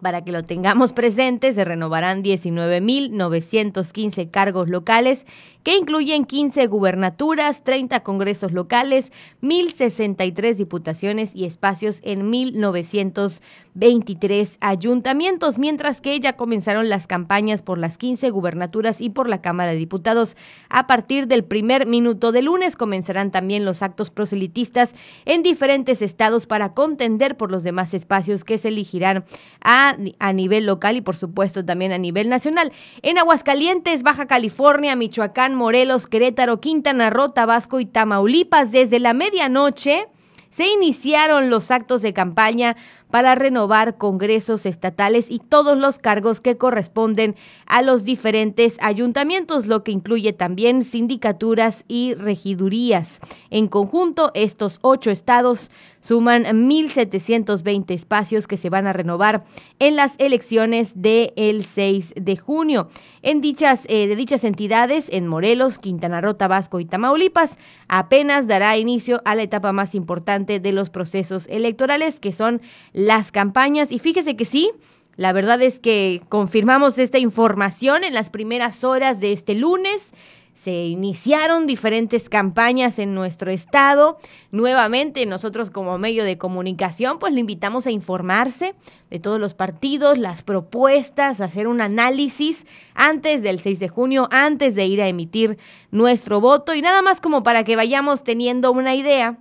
[0.00, 5.26] para que lo tengamos presente, se renovarán 19.915 cargos locales
[5.62, 16.00] que incluyen 15 gubernaturas, 30 congresos locales, 1.063 diputaciones y espacios en 1.923 ayuntamientos, mientras
[16.00, 20.36] que ya comenzaron las campañas por las 15 gubernaturas y por la Cámara de Diputados.
[20.68, 24.94] A partir del primer minuto de lunes comenzarán también los actos proselitistas
[25.24, 29.24] en diferentes estados para contender por los demás espacios que se elegirán
[29.62, 32.72] a, a nivel local y por supuesto también a nivel nacional.
[33.02, 38.72] En Aguascalientes, Baja California, Michoacán, Morelos, Querétaro, Quintana Roo, Tabasco y Tamaulipas.
[38.72, 40.06] Desde la medianoche
[40.50, 42.76] se iniciaron los actos de campaña
[43.10, 49.84] para renovar congresos estatales y todos los cargos que corresponden a los diferentes ayuntamientos, lo
[49.84, 53.20] que incluye también sindicaturas y regidurías.
[53.50, 59.44] En conjunto, estos ocho estados suman 1.720 espacios que se van a renovar
[59.78, 62.88] en las elecciones del 6 de junio.
[63.22, 68.76] En dichas, eh, de dichas entidades, en Morelos, Quintana Roo, Tabasco y Tamaulipas, apenas dará
[68.76, 72.60] inicio a la etapa más importante de los procesos electorales, que son
[72.98, 73.92] las campañas.
[73.92, 74.72] Y fíjese que sí,
[75.14, 80.12] la verdad es que confirmamos esta información en las primeras horas de este lunes.
[80.54, 84.18] Se iniciaron diferentes campañas en nuestro estado.
[84.50, 88.74] Nuevamente, nosotros como medio de comunicación, pues le invitamos a informarse
[89.10, 94.74] de todos los partidos, las propuestas, hacer un análisis antes del 6 de junio, antes
[94.74, 95.56] de ir a emitir
[95.92, 99.38] nuestro voto y nada más como para que vayamos teniendo una idea.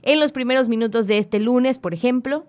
[0.00, 2.46] En los primeros minutos de este lunes, por ejemplo,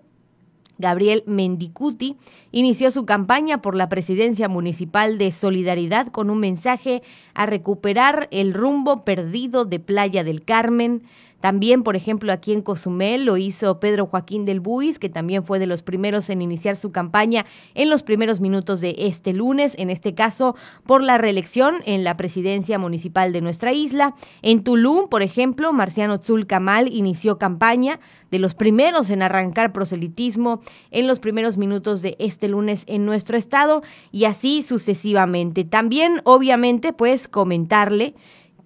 [0.78, 2.16] Gabriel Mendicuti,
[2.52, 7.02] inició su campaña por la presidencia municipal de Solidaridad con un mensaje
[7.34, 11.02] a recuperar el rumbo perdido de Playa del Carmen,
[11.40, 15.60] también, por ejemplo, aquí en Cozumel lo hizo Pedro Joaquín del Buis, que también fue
[15.60, 19.90] de los primeros en iniciar su campaña en los primeros minutos de este lunes, en
[19.90, 24.16] este caso por la reelección en la presidencia municipal de nuestra isla.
[24.42, 28.00] En Tulum, por ejemplo, Marciano Tzul Kamal inició campaña
[28.32, 30.60] de los primeros en arrancar proselitismo
[30.90, 35.64] en los primeros minutos de este lunes en nuestro estado y así sucesivamente.
[35.64, 38.14] También, obviamente, pues comentarle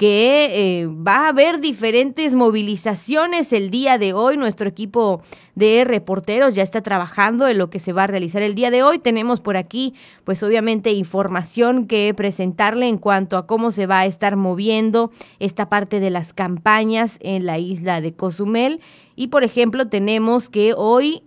[0.03, 4.37] que eh, va a haber diferentes movilizaciones el día de hoy.
[4.37, 5.23] Nuestro equipo
[5.55, 8.83] de reporteros ya está trabajando en lo que se va a realizar el día de
[8.83, 8.99] hoy.
[8.99, 9.95] Tenemos por aquí,
[10.25, 15.69] pues obviamente, información que presentarle en cuanto a cómo se va a estar moviendo esta
[15.69, 18.81] parte de las campañas en la isla de Cozumel.
[19.15, 21.23] Y, por ejemplo, tenemos que hoy,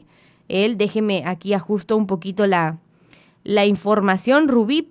[0.50, 2.80] él, déjeme aquí ajusto un poquito la,
[3.46, 4.86] la información, Rubí,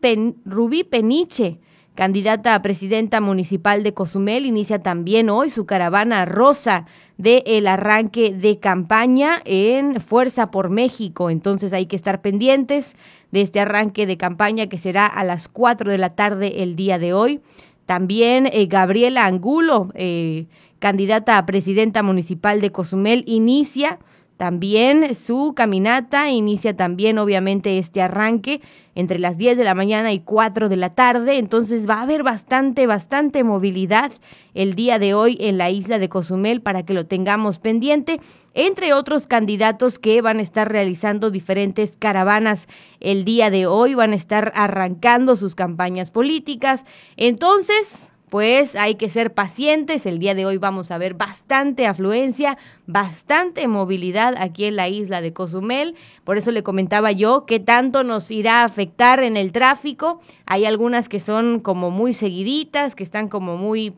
[0.47, 1.59] Rubí Peniche
[1.95, 6.87] candidata a presidenta municipal de Cozumel, inicia también hoy su caravana rosa
[7.19, 11.31] de el arranque de campaña en Fuerza por México.
[11.31, 12.95] Entonces hay que estar pendientes
[13.31, 16.99] de este arranque de campaña que será a las 4 de la tarde el día
[16.99, 17.41] de hoy.
[17.87, 20.47] También eh, Gabriela Angulo, eh,
[20.79, 23.99] candidata a presidenta municipal de Cozumel, inicia
[24.37, 28.61] también su caminata, inicia también obviamente este arranque
[28.97, 32.23] entre las 10 de la mañana y 4 de la tarde, entonces va a haber
[32.23, 34.13] bastante, bastante movilidad
[34.55, 38.21] el día de hoy en la isla de Cozumel para que lo tengamos pendiente,
[38.55, 42.69] entre otros candidatos que van a estar realizando diferentes caravanas
[43.01, 46.85] el día de hoy, van a estar arrancando sus campañas políticas,
[47.17, 50.07] entonces pues hay que ser pacientes.
[50.07, 55.21] El día de hoy vamos a ver bastante afluencia, bastante movilidad aquí en la isla
[55.21, 55.95] de Cozumel.
[56.25, 60.21] Por eso le comentaba yo qué tanto nos irá a afectar en el tráfico.
[60.47, 63.95] Hay algunas que son como muy seguiditas, que están como muy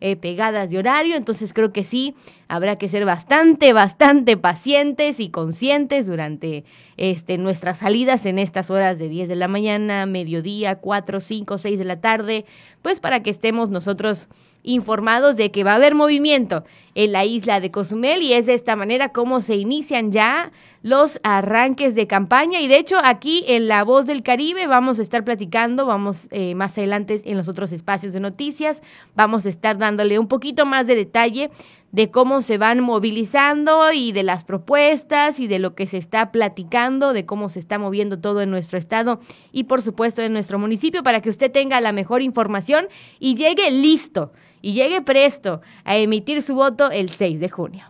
[0.00, 2.14] eh, pegadas de horario, entonces creo que sí,
[2.50, 6.64] habrá que ser bastante, bastante pacientes y conscientes durante
[6.96, 11.78] este, nuestras salidas en estas horas de 10 de la mañana, mediodía, 4, 5, 6
[11.78, 12.44] de la tarde,
[12.82, 14.28] pues para que estemos nosotros
[14.62, 18.54] informados de que va a haber movimiento en la isla de Cozumel y es de
[18.54, 22.60] esta manera como se inician ya los arranques de campaña.
[22.60, 26.54] Y de hecho aquí en La Voz del Caribe vamos a estar platicando, vamos eh,
[26.54, 28.82] más adelante en los otros espacios de noticias,
[29.14, 31.50] vamos a estar dándole un poquito más de detalle
[31.92, 36.30] de cómo se van movilizando y de las propuestas y de lo que se está
[36.32, 39.20] platicando, de cómo se está moviendo todo en nuestro estado
[39.52, 42.86] y por supuesto en nuestro municipio para que usted tenga la mejor información
[43.18, 44.32] y llegue listo
[44.62, 47.89] y llegue presto a emitir su voto el 6 de junio.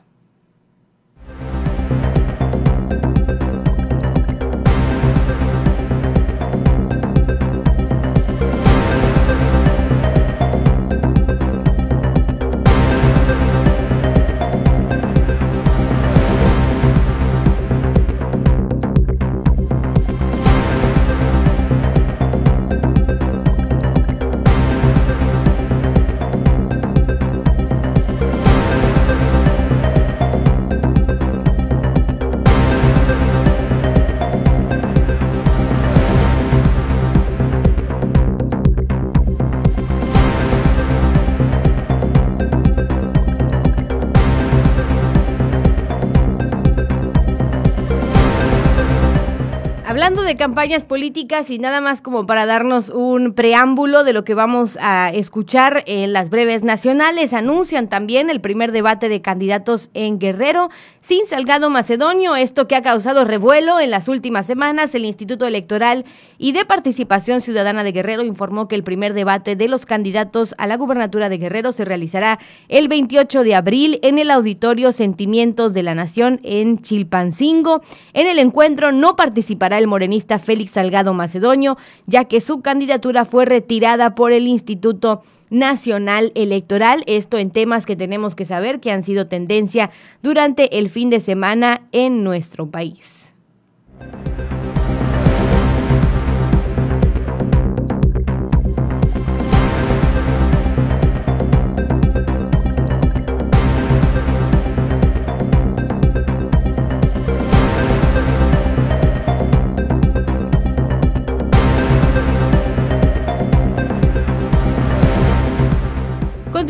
[50.00, 54.78] De campañas políticas y nada más como para darnos un preámbulo de lo que vamos
[54.80, 60.70] a escuchar en las breves nacionales, anuncian también el primer debate de candidatos en Guerrero
[61.02, 64.94] sin Salgado Macedonio, esto que ha causado revuelo en las últimas semanas.
[64.94, 66.04] El Instituto Electoral
[66.38, 70.66] y de Participación Ciudadana de Guerrero informó que el primer debate de los candidatos a
[70.66, 72.38] la gubernatura de Guerrero se realizará
[72.68, 77.82] el 28 de abril en el Auditorio Sentimientos de la Nación en Chilpancingo.
[78.12, 83.46] En el encuentro no participará el morenista Félix Salgado Macedonio, ya que su candidatura fue
[83.46, 87.02] retirada por el Instituto Nacional Electoral.
[87.06, 89.90] Esto en temas que tenemos que saber que han sido tendencia
[90.22, 93.34] durante el fin de semana en nuestro país.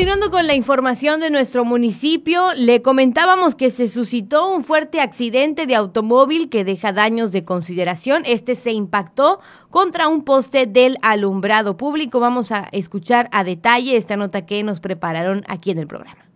[0.01, 5.67] Continuando con la información de nuestro municipio, le comentábamos que se suscitó un fuerte accidente
[5.67, 8.23] de automóvil que deja daños de consideración.
[8.25, 12.19] Este se impactó contra un poste del alumbrado público.
[12.19, 16.30] Vamos a escuchar a detalle esta nota que nos prepararon aquí en el programa.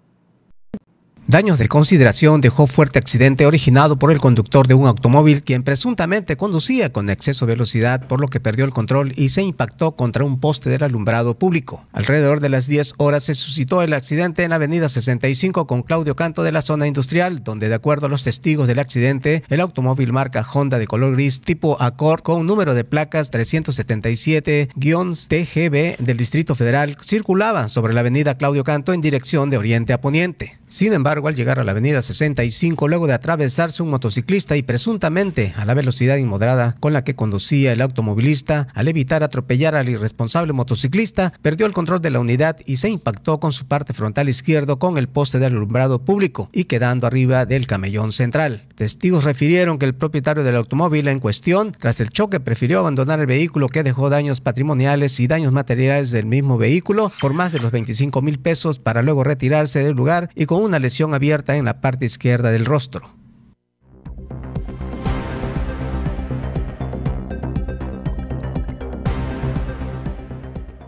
[1.35, 6.37] Daños de consideración dejó fuerte accidente originado por el conductor de un automóvil quien presuntamente
[6.37, 10.23] conducía con exceso de velocidad por lo que perdió el control y se impactó contra
[10.23, 11.83] un poste del alumbrado público.
[11.91, 16.45] Alrededor de las 10 horas se suscitó el accidente en Avenida 65 con Claudio Canto
[16.45, 20.47] de la zona industrial, donde de acuerdo a los testigos del accidente, el automóvil marca
[20.49, 27.67] Honda de color gris tipo Accord con número de placas 377-TGB del Distrito Federal circulaba
[27.67, 30.61] sobre la Avenida Claudio Canto en dirección de oriente a poniente.
[30.75, 35.55] Sin embargo, al llegar a la avenida 65, luego de atravesarse un motociclista y presuntamente
[35.57, 40.53] a la velocidad inmoderada con la que conducía el automovilista, al evitar atropellar al irresponsable
[40.53, 44.81] motociclista, perdió el control de la unidad y se impactó con su parte frontal izquierdo
[44.81, 48.65] con el poste del alumbrado público y quedando arriba del camellón central.
[48.75, 53.27] Testigos refirieron que el propietario del automóvil en cuestión, tras el choque, prefirió abandonar el
[53.27, 57.71] vehículo que dejó daños patrimoniales y daños materiales del mismo vehículo por más de los
[57.71, 61.81] 25 mil pesos para luego retirarse del lugar y con una lesión abierta en la
[61.81, 63.15] parte izquierda del rostro.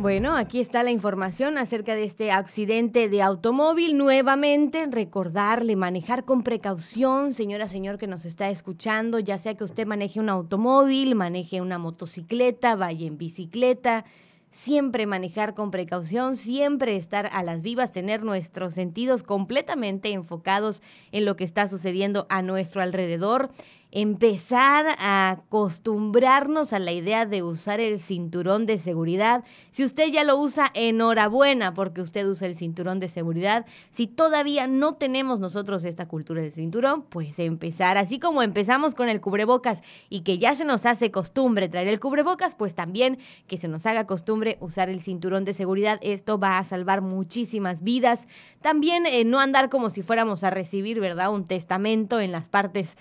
[0.07, 3.99] Bueno, aquí está la información acerca de este accidente de automóvil.
[3.99, 9.85] Nuevamente, recordarle, manejar con precaución, señora, señor que nos está escuchando, ya sea que usted
[9.85, 14.05] maneje un automóvil, maneje una motocicleta, vaya en bicicleta,
[14.51, 20.83] siempre manejar con precaución, siempre estar a las vivas, tener nuestros sentidos completamente enfocados
[21.13, 23.51] en lo que está sucediendo a nuestro alrededor
[23.97, 29.43] empezar a acostumbrarnos a la idea de usar el cinturón de seguridad.
[29.71, 33.65] Si usted ya lo usa, enhorabuena porque usted usa el cinturón de seguridad.
[33.93, 39.09] Si todavía no tenemos nosotros esta cultura del cinturón, pues empezar, así como empezamos con
[39.09, 39.81] el cubrebocas
[40.11, 43.17] y que ya se nos hace costumbre traer el cubrebocas, pues también
[43.47, 45.99] que se nos haga costumbre usar el cinturón de seguridad.
[46.03, 48.29] Esto va a salvar muchísimas vidas.
[48.61, 51.33] También eh, no andar como si fuéramos a recibir, ¿verdad?
[51.33, 52.95] Un testamento en las partes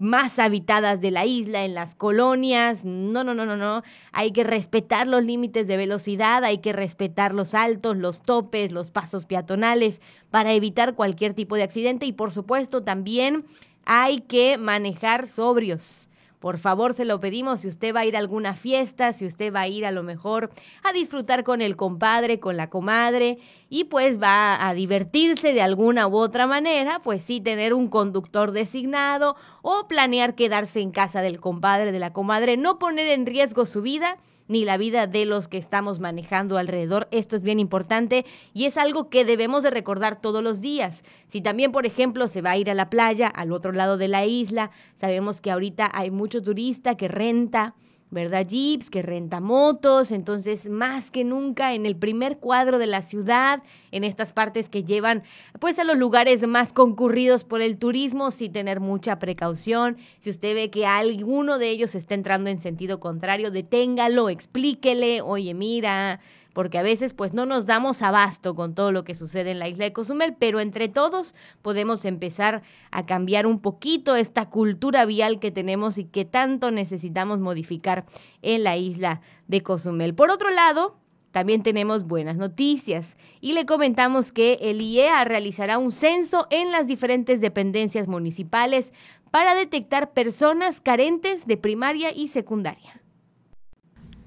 [0.00, 2.84] más habitadas de la isla, en las colonias.
[2.84, 3.82] No, no, no, no, no.
[4.12, 8.90] Hay que respetar los límites de velocidad, hay que respetar los altos, los topes, los
[8.90, 13.44] pasos peatonales para evitar cualquier tipo de accidente y por supuesto también
[13.84, 16.09] hay que manejar sobrios.
[16.40, 19.54] Por favor, se lo pedimos si usted va a ir a alguna fiesta, si usted
[19.54, 20.50] va a ir a lo mejor
[20.82, 23.36] a disfrutar con el compadre, con la comadre
[23.68, 28.52] y pues va a divertirse de alguna u otra manera, pues sí tener un conductor
[28.52, 33.66] designado o planear quedarse en casa del compadre, de la comadre, no poner en riesgo
[33.66, 34.16] su vida
[34.50, 37.06] ni la vida de los que estamos manejando alrededor.
[37.12, 41.04] Esto es bien importante y es algo que debemos de recordar todos los días.
[41.28, 44.08] Si también, por ejemplo, se va a ir a la playa, al otro lado de
[44.08, 47.76] la isla, sabemos que ahorita hay mucho turista que renta
[48.10, 48.46] ¿verdad?
[48.46, 53.62] Jeeps, que renta motos, entonces más que nunca en el primer cuadro de la ciudad,
[53.92, 55.22] en estas partes que llevan
[55.60, 59.96] pues a los lugares más concurridos por el turismo, sí tener mucha precaución.
[60.18, 65.54] Si usted ve que alguno de ellos está entrando en sentido contrario, deténgalo, explíquele, oye,
[65.54, 66.20] mira,
[66.60, 69.68] porque a veces pues no nos damos abasto con todo lo que sucede en la
[69.68, 75.40] isla de Cozumel, pero entre todos podemos empezar a cambiar un poquito esta cultura vial
[75.40, 78.04] que tenemos y que tanto necesitamos modificar
[78.42, 80.14] en la isla de Cozumel.
[80.14, 80.98] Por otro lado,
[81.30, 86.86] también tenemos buenas noticias y le comentamos que el IEA realizará un censo en las
[86.86, 88.92] diferentes dependencias municipales
[89.30, 92.99] para detectar personas carentes de primaria y secundaria.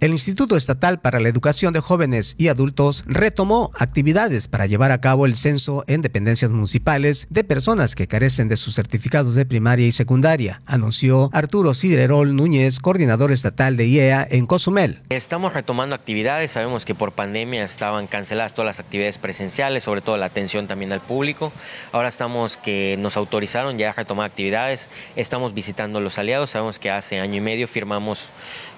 [0.03, 4.99] El Instituto Estatal para la Educación de Jóvenes y Adultos retomó actividades para llevar a
[4.99, 9.87] cabo el censo en dependencias municipales de personas que carecen de sus certificados de primaria
[9.87, 14.99] y secundaria, anunció Arturo Sidrerol Núñez, coordinador estatal de IEA en Cozumel.
[15.07, 20.17] Estamos retomando actividades, sabemos que por pandemia estaban canceladas todas las actividades presenciales, sobre todo
[20.17, 21.53] la atención también al público.
[21.93, 26.77] Ahora estamos que nos autorizaron ya a retomar actividades, estamos visitando a los aliados, sabemos
[26.77, 28.31] que hace año y medio firmamos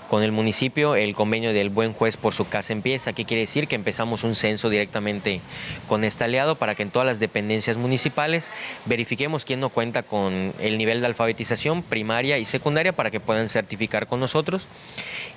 [0.09, 3.13] con el municipio el convenio del buen juez por su casa empieza.
[3.13, 3.67] ¿Qué quiere decir?
[3.67, 5.41] Que empezamos un censo directamente
[5.87, 8.49] con este aliado para que en todas las dependencias municipales
[8.85, 13.49] verifiquemos quién no cuenta con el nivel de alfabetización primaria y secundaria para que puedan
[13.49, 14.67] certificar con nosotros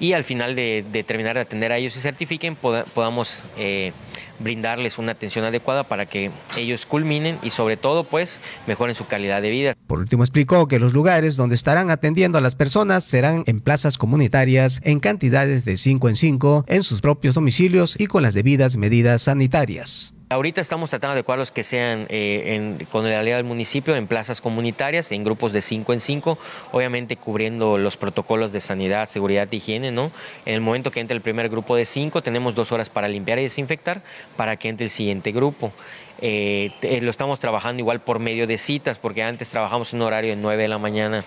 [0.01, 3.93] y al final de, terminar de atender a ellos y certifiquen podamos eh,
[4.39, 9.43] brindarles una atención adecuada para que ellos culminen y sobre todo pues mejoren su calidad
[9.43, 9.75] de vida.
[9.87, 13.99] Por último explicó que los lugares donde estarán atendiendo a las personas serán en plazas
[13.99, 18.77] comunitarias en cantidades de 5 en 5 en sus propios domicilios y con las debidas
[18.77, 20.15] medidas sanitarias.
[20.31, 24.43] Ahorita estamos tratando de adecuarlos que sean eh, con el aliado del municipio en plazas
[24.43, 26.39] comunitarias, en grupos de 5 en 5,
[26.73, 30.11] obviamente cubriendo los protocolos de sanidad, seguridad e higiene, ¿no?
[30.45, 33.39] En el momento que entre el primer grupo de 5, tenemos dos horas para limpiar
[33.39, 34.03] y desinfectar
[34.37, 35.73] para que entre el siguiente grupo.
[36.21, 40.31] Eh, eh, lo estamos trabajando igual por medio de citas, porque antes trabajamos un horario
[40.31, 41.25] de 9 de la mañana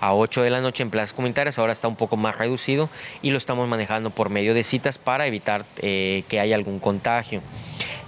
[0.00, 2.88] a 8 de la noche en plazas comunitarias, ahora está un poco más reducido
[3.22, 7.42] y lo estamos manejando por medio de citas para evitar que haya algún contagio.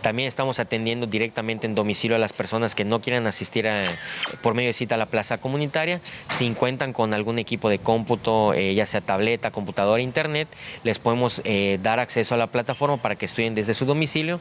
[0.07, 3.69] También estamos atendiendo directamente en domicilio a las personas que no quieran asistir
[4.41, 6.01] por medio de cita a la plaza comunitaria.
[6.31, 10.47] Si cuentan con algún equipo de cómputo, eh, ya sea tableta, computadora, internet,
[10.85, 14.39] les podemos eh, dar acceso a la plataforma para que estudien desde su domicilio.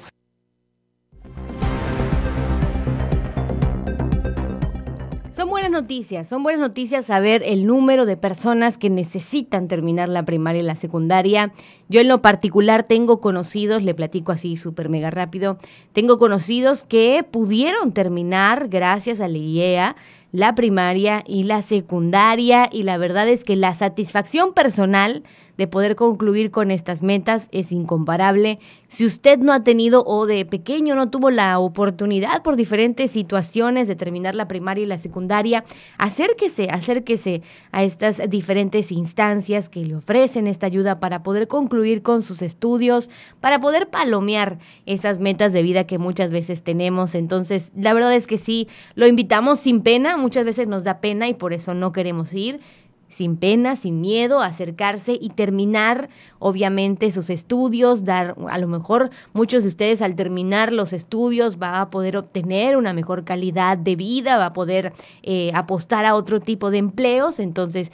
[5.55, 10.59] Buenas noticias, son buenas noticias saber el número de personas que necesitan terminar la primaria
[10.59, 11.53] y la secundaria.
[11.87, 15.57] Yo en lo particular tengo conocidos, le platico así súper mega rápido,
[15.93, 19.95] tengo conocidos que pudieron terminar gracias a la IEA
[20.35, 25.23] la primaria y la secundaria y la verdad es que la satisfacción personal
[25.57, 28.59] de poder concluir con estas metas es incomparable.
[28.87, 33.87] Si usted no ha tenido o de pequeño no tuvo la oportunidad por diferentes situaciones
[33.87, 35.63] de terminar la primaria y la secundaria,
[35.97, 37.41] acérquese, acérquese
[37.71, 43.09] a estas diferentes instancias que le ofrecen esta ayuda para poder concluir con sus estudios,
[43.39, 47.15] para poder palomear esas metas de vida que muchas veces tenemos.
[47.15, 51.27] Entonces, la verdad es que sí, lo invitamos sin pena, muchas veces nos da pena
[51.27, 52.59] y por eso no queremos ir
[53.15, 59.63] sin pena, sin miedo, acercarse y terminar, obviamente, sus estudios, dar, a lo mejor muchos
[59.63, 64.37] de ustedes al terminar los estudios va a poder obtener una mejor calidad de vida,
[64.37, 64.91] va a poder
[65.23, 67.93] eh, apostar a otro tipo de empleos, entonces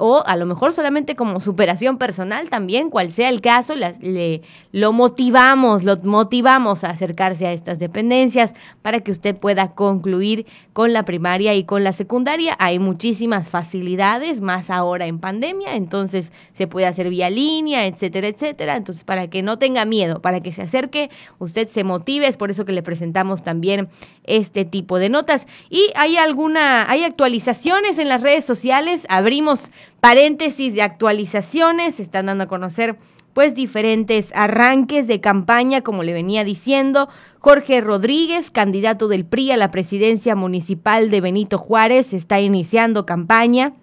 [0.00, 4.40] o a lo mejor solamente como superación personal también, cual sea el caso, le,
[4.72, 10.94] lo motivamos, lo motivamos a acercarse a estas dependencias para que usted pueda concluir con
[10.94, 12.56] la primaria y con la secundaria.
[12.58, 18.76] Hay muchísimas facilidades, más ahora en pandemia, entonces se puede hacer vía línea, etcétera, etcétera.
[18.76, 22.50] Entonces, para que no tenga miedo, para que se acerque, usted se motive, es por
[22.50, 23.90] eso que le presentamos también
[24.24, 25.46] este tipo de notas.
[25.68, 29.69] Y hay alguna, hay actualizaciones en las redes sociales, abrimos
[30.00, 32.98] paréntesis de actualizaciones, se están dando a conocer
[33.32, 37.08] pues diferentes arranques de campaña, como le venía diciendo.
[37.38, 43.74] Jorge Rodríguez, candidato del PRI a la presidencia municipal de Benito Juárez, está iniciando campaña.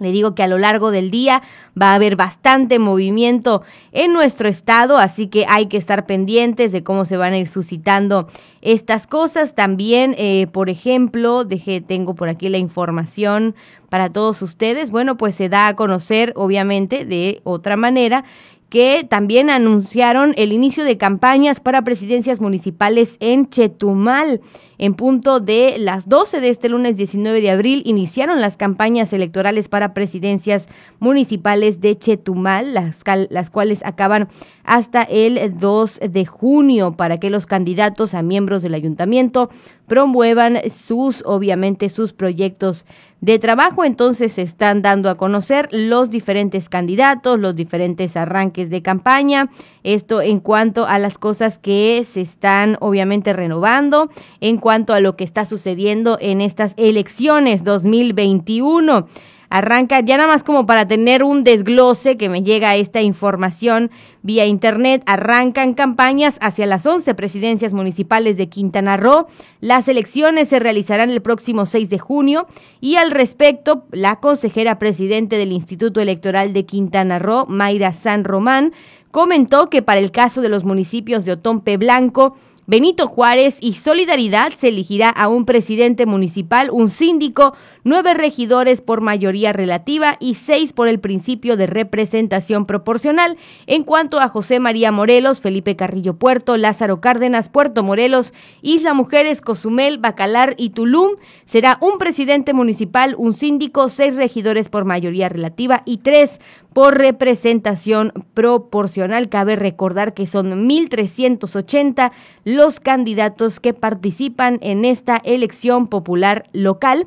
[0.00, 1.42] Le digo que a lo largo del día
[1.80, 6.82] va a haber bastante movimiento en nuestro estado, así que hay que estar pendientes de
[6.82, 8.28] cómo se van a ir suscitando
[8.62, 9.54] estas cosas.
[9.54, 13.54] También, eh, por ejemplo, dejé, tengo por aquí la información
[13.88, 14.90] para todos ustedes.
[14.90, 18.24] Bueno, pues se da a conocer, obviamente, de otra manera
[18.70, 24.40] que también anunciaron el inicio de campañas para presidencias municipales en Chetumal.
[24.78, 29.68] En punto de las 12 de este lunes 19 de abril iniciaron las campañas electorales
[29.68, 30.68] para presidencias
[31.00, 34.28] municipales de Chetumal, las, las cuales acaban
[34.64, 39.50] hasta el 2 de junio para que los candidatos a miembros del ayuntamiento
[39.90, 42.86] promuevan sus, obviamente, sus proyectos
[43.20, 43.82] de trabajo.
[43.82, 49.50] Entonces se están dando a conocer los diferentes candidatos, los diferentes arranques de campaña.
[49.82, 54.10] Esto en cuanto a las cosas que se están obviamente renovando,
[54.40, 59.08] en cuanto a lo que está sucediendo en estas elecciones 2021
[59.50, 63.90] arranca ya nada más como para tener un desglose que me llega esta información
[64.22, 69.26] vía internet, arrancan campañas hacia las 11 presidencias municipales de Quintana Roo.
[69.60, 72.46] Las elecciones se realizarán el próximo 6 de junio
[72.80, 78.72] y al respecto, la consejera presidente del Instituto Electoral de Quintana Roo, Mayra San Román,
[79.10, 82.36] comentó que para el caso de los municipios de Otompe Blanco,
[82.70, 87.52] Benito Juárez y Solidaridad se elegirá a un presidente municipal, un síndico,
[87.84, 93.36] nueve regidores por mayoría relativa y seis por el principio de representación proporcional.
[93.66, 99.40] En cuanto a José María Morelos, Felipe Carrillo Puerto, Lázaro Cárdenas, Puerto Morelos, Isla Mujeres,
[99.40, 101.12] Cozumel, Bacalar y Tulum,
[101.44, 106.40] será un presidente municipal, un síndico, seis regidores por mayoría relativa y tres
[106.72, 109.28] por representación proporcional.
[109.28, 112.12] Cabe recordar que son 1.380
[112.44, 117.06] los candidatos que participan en esta elección popular local,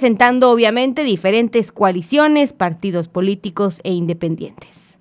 [0.00, 4.98] representando obviamente diferentes coaliciones, partidos políticos e independientes.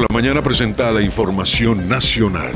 [0.00, 2.54] La mañana presentada información nacional.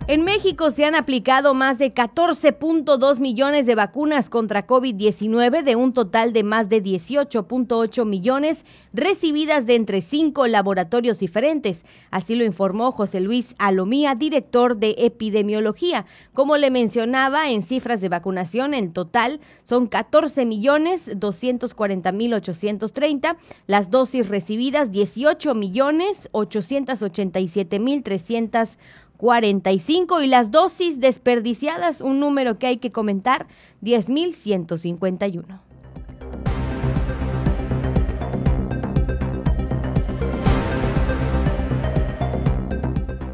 [0.10, 5.92] En México se han aplicado más de 14.2 millones de vacunas contra COVID-19 de un
[5.92, 11.84] total de más de 18.8 millones recibidas de entre cinco laboratorios diferentes.
[12.10, 16.06] Así lo informó José Luis Alomía, director de epidemiología.
[16.32, 23.36] Como le mencionaba, en cifras de vacunación en total son 14 millones 240 mil 830.
[23.66, 28.78] Las dosis recibidas 18 millones 887 mil 300
[29.18, 33.48] 45 y las dosis desperdiciadas, un número que hay que comentar,
[33.82, 35.67] 10.151.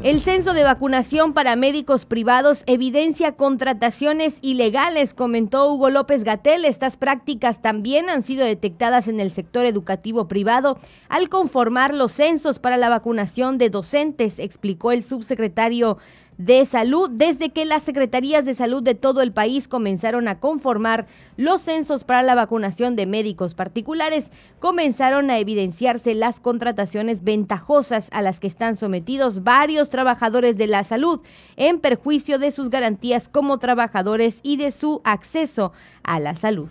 [0.04, 6.66] El censo de vacunación para médicos privados evidencia contrataciones ilegales, comentó Hugo López Gatel.
[6.66, 10.78] Estas prácticas también han sido detectadas en el sector educativo privado
[11.08, 15.96] al conformar los censos para la vacunación de docentes, explicó el subsecretario
[16.38, 21.06] de Salud desde que las secretarías de salud de todo el país comenzaron a conformar
[21.36, 28.22] los censos para la vacunación de médicos particulares, comenzaron a evidenciarse las contrataciones ventajosas a
[28.22, 31.20] las que están sometidos varios trabajadores de la salud
[31.56, 35.72] en perjuicio de sus garantías como trabajadores y de su acceso
[36.02, 36.68] a la salud.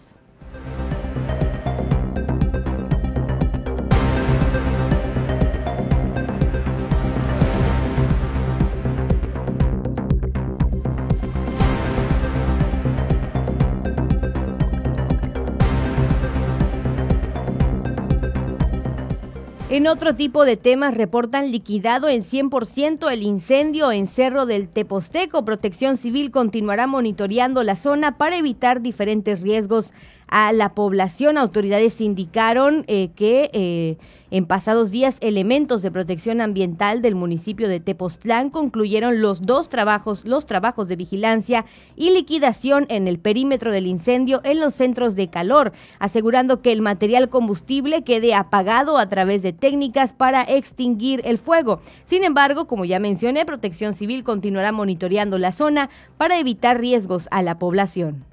[19.74, 25.46] En otro tipo de temas, reportan liquidado en 100% el incendio en Cerro del Teposteco.
[25.46, 29.92] Protección Civil continuará monitoreando la zona para evitar diferentes riesgos
[30.34, 31.38] a la población.
[31.38, 33.98] Autoridades indicaron eh, que eh,
[34.32, 40.26] en pasados días elementos de protección ambiental del municipio de Tepoztlán concluyeron los dos trabajos,
[40.26, 41.66] los trabajos de vigilancia
[41.96, 46.82] y liquidación en el perímetro del incendio en los centros de calor, asegurando que el
[46.82, 51.80] material combustible quede apagado a través de técnicas para extinguir el fuego.
[52.06, 57.44] Sin embargo, como ya mencioné, Protección Civil continuará monitoreando la zona para evitar riesgos a
[57.44, 58.33] la población.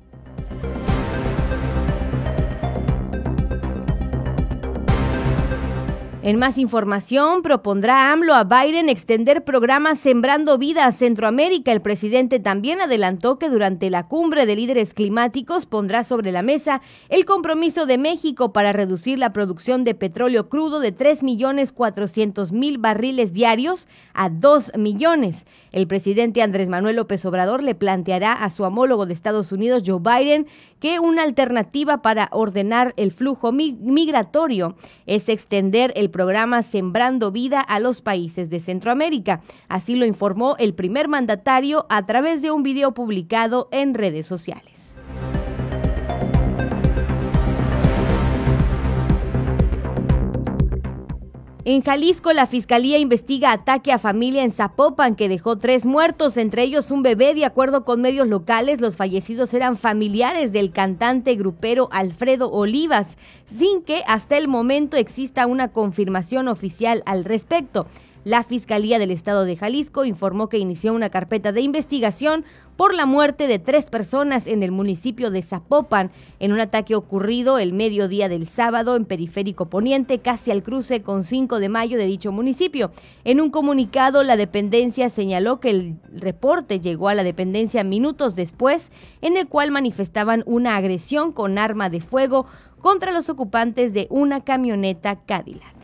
[6.22, 11.72] En más información, propondrá AMLO a Biden extender programas Sembrando Vida a Centroamérica.
[11.72, 16.82] El presidente también adelantó que durante la cumbre de líderes climáticos pondrá sobre la mesa
[17.08, 22.52] el compromiso de México para reducir la producción de petróleo crudo de 3 millones 400
[22.52, 25.46] mil barriles diarios a 2 millones.
[25.72, 30.00] El presidente Andrés Manuel López Obrador le planteará a su homólogo de Estados Unidos, Joe
[30.00, 30.46] Biden,
[30.80, 34.76] que una alternativa para ordenar el flujo migratorio
[35.06, 39.42] es extender el programa Sembrando Vida a los países de Centroamérica.
[39.68, 44.79] Así lo informó el primer mandatario a través de un video publicado en redes sociales.
[51.64, 56.62] En Jalisco, la fiscalía investiga ataque a familia en Zapopan que dejó tres muertos, entre
[56.62, 57.34] ellos un bebé.
[57.34, 63.08] De acuerdo con medios locales, los fallecidos eran familiares del cantante grupero Alfredo Olivas,
[63.58, 67.86] sin que hasta el momento exista una confirmación oficial al respecto.
[68.24, 72.44] La Fiscalía del Estado de Jalisco informó que inició una carpeta de investigación
[72.76, 77.58] por la muerte de tres personas en el municipio de Zapopan en un ataque ocurrido
[77.58, 82.04] el mediodía del sábado en Periférico Poniente, casi al cruce con 5 de mayo de
[82.04, 82.90] dicho municipio.
[83.24, 88.92] En un comunicado, la dependencia señaló que el reporte llegó a la dependencia minutos después,
[89.22, 92.44] en el cual manifestaban una agresión con arma de fuego
[92.80, 95.79] contra los ocupantes de una camioneta Cadillac.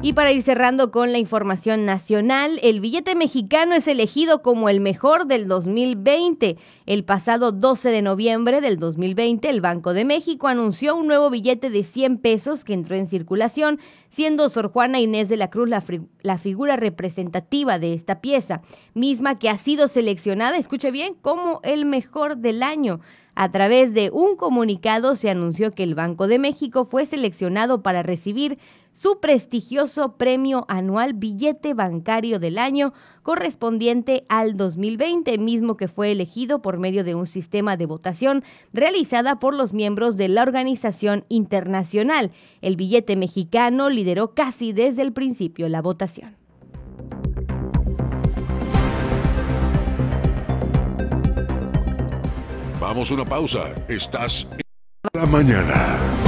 [0.00, 4.80] Y para ir cerrando con la información nacional, el billete mexicano es elegido como el
[4.80, 6.56] mejor del 2020.
[6.86, 11.68] El pasado 12 de noviembre del 2020, el Banco de México anunció un nuevo billete
[11.68, 15.82] de 100 pesos que entró en circulación, siendo Sor Juana Inés de la Cruz la,
[16.22, 18.62] la figura representativa de esta pieza,
[18.94, 23.00] misma que ha sido seleccionada, escuche bien, como el mejor del año.
[23.40, 28.02] A través de un comunicado se anunció que el Banco de México fue seleccionado para
[28.02, 28.58] recibir
[29.00, 32.92] su prestigioso premio anual Billete Bancario del Año
[33.22, 38.42] correspondiente al 2020, mismo que fue elegido por medio de un sistema de votación
[38.72, 42.32] realizada por los miembros de la organización internacional.
[42.60, 46.36] El billete mexicano lideró casi desde el principio la votación.
[52.80, 53.72] Vamos a una pausa.
[53.88, 56.27] Estás en la mañana.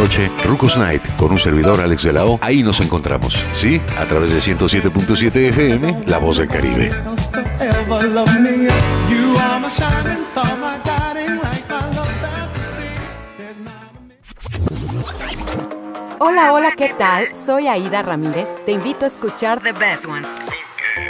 [0.01, 2.25] noche, Rucos Night, con un servidor Alex de la.
[2.41, 3.79] Ahí nos encontramos, ¿sí?
[3.99, 6.91] A través de 107.7 FM, La Voz del Caribe.
[16.17, 17.35] Hola, hola, ¿qué tal?
[17.35, 18.49] Soy Aida Ramírez.
[18.65, 20.27] Te invito a escuchar The Best Ones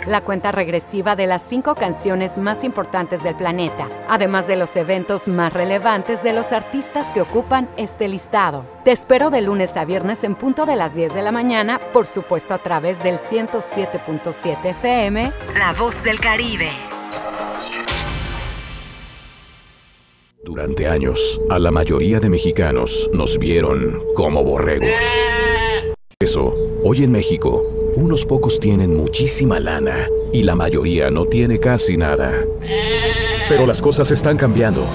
[0.05, 5.27] la cuenta regresiva de las cinco canciones más importantes del planeta, además de los eventos
[5.27, 8.65] más relevantes de los artistas que ocupan este listado.
[8.83, 12.07] Te espero de lunes a viernes en punto de las 10 de la mañana, por
[12.07, 16.71] supuesto a través del 107.7 FM, La Voz del Caribe.
[20.43, 24.89] Durante años, a la mayoría de mexicanos nos vieron como borregos.
[26.19, 27.63] Eso, hoy en México,
[27.95, 32.31] unos pocos tienen muchísima lana y la mayoría no tiene casi nada.
[33.49, 34.85] Pero las cosas están cambiando.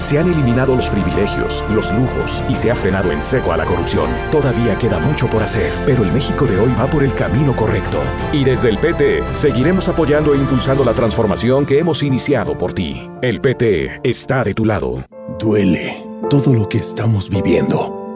[0.00, 3.64] Se han eliminado los privilegios, los lujos y se ha frenado en seco a la
[3.64, 4.10] corrupción.
[4.32, 7.98] Todavía queda mucho por hacer, pero el México de hoy va por el camino correcto.
[8.32, 13.08] Y desde el PT seguiremos apoyando e impulsando la transformación que hemos iniciado por ti.
[13.22, 15.04] El PT está de tu lado.
[15.38, 18.01] Duele todo lo que estamos viviendo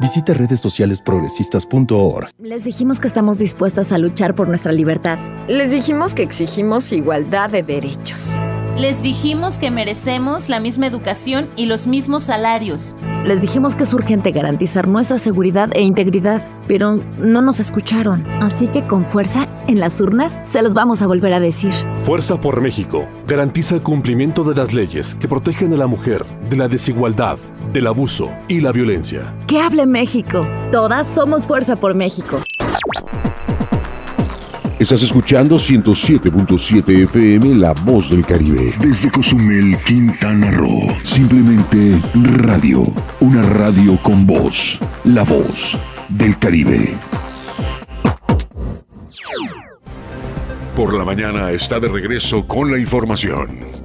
[0.00, 2.30] Visita redes sociales progresistas.org.
[2.38, 5.18] Les dijimos que estamos dispuestas a luchar por nuestra libertad.
[5.48, 8.38] Les dijimos que exigimos igualdad de derechos.
[8.76, 12.94] Les dijimos que merecemos la misma educación y los mismos salarios.
[13.24, 18.24] Les dijimos que es urgente garantizar nuestra seguridad e integridad, pero no nos escucharon.
[18.40, 21.72] Así que con fuerza, en las urnas, se los vamos a volver a decir.
[21.98, 26.56] Fuerza por México garantiza el cumplimiento de las leyes que protegen a la mujer de
[26.56, 27.38] la desigualdad,
[27.72, 29.34] del abuso y la violencia.
[29.46, 30.46] Que hable México.
[30.72, 32.38] Todas somos Fuerza por México.
[34.78, 38.72] Estás escuchando 107.7 FM La Voz del Caribe.
[38.78, 40.86] Desde Cozumel, Quintana Roo.
[41.02, 42.84] Simplemente radio.
[43.18, 44.78] Una radio con voz.
[45.02, 45.76] La Voz
[46.08, 46.94] del Caribe.
[50.76, 53.77] Por la mañana está de regreso con la información.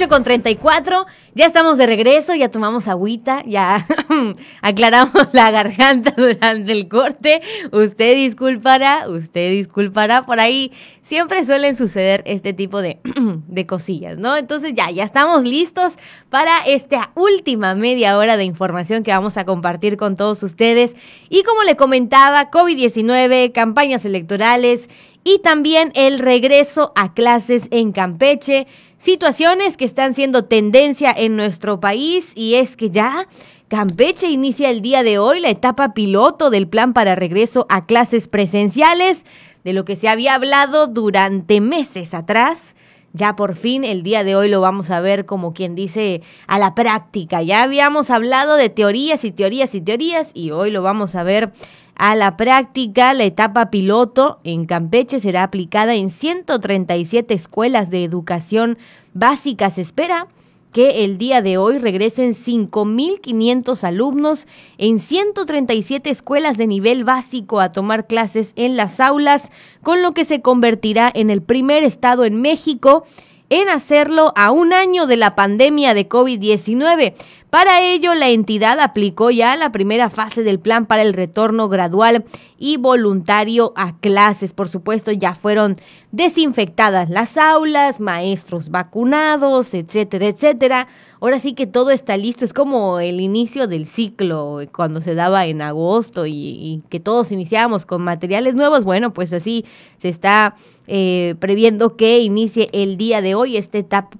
[0.00, 1.06] 8 con 34.
[1.34, 3.86] Ya estamos de regreso, ya tomamos agüita, ya
[4.62, 7.42] aclaramos la garganta durante el corte.
[7.70, 10.72] Usted disculpará, usted disculpará por ahí.
[11.02, 12.98] Siempre suelen suceder este tipo de,
[13.48, 14.38] de cosillas, ¿no?
[14.38, 15.92] Entonces ya, ya estamos listos
[16.30, 20.96] para esta última media hora de información que vamos a compartir con todos ustedes.
[21.28, 24.88] Y como le comentaba, COVID-19, campañas electorales
[25.22, 28.66] y también el regreso a clases en Campeche
[29.00, 33.26] situaciones que están siendo tendencia en nuestro país y es que ya
[33.68, 38.26] Campeche inicia el día de hoy la etapa piloto del plan para regreso a clases
[38.26, 39.24] presenciales,
[39.62, 42.74] de lo que se había hablado durante meses atrás.
[43.12, 46.58] Ya por fin el día de hoy lo vamos a ver como quien dice a
[46.58, 47.42] la práctica.
[47.42, 51.52] Ya habíamos hablado de teorías y teorías y teorías y hoy lo vamos a ver
[52.00, 53.12] a la práctica.
[53.12, 58.78] La etapa piloto en Campeche será aplicada en 137 escuelas de educación
[59.12, 59.68] básica.
[59.70, 60.26] Se espera
[60.72, 64.46] que el día de hoy regresen 5.500 alumnos
[64.78, 69.50] en 137 escuelas de nivel básico a tomar clases en las aulas,
[69.82, 73.04] con lo que se convertirá en el primer estado en México
[73.50, 77.14] en hacerlo a un año de la pandemia de COVID-19.
[77.50, 82.24] Para ello, la entidad aplicó ya la primera fase del plan para el retorno gradual
[82.58, 84.52] y voluntario a clases.
[84.52, 85.76] Por supuesto, ya fueron
[86.12, 90.86] desinfectadas las aulas, maestros vacunados, etcétera, etcétera.
[91.20, 92.44] Ahora sí que todo está listo.
[92.44, 97.84] Es como el inicio del ciclo cuando se daba en agosto y, que todos iniciábamos
[97.84, 98.84] con materiales nuevos.
[98.84, 99.64] Bueno, pues así
[99.98, 100.54] se está
[100.86, 104.16] eh, previendo que inicie el día de hoy este etapa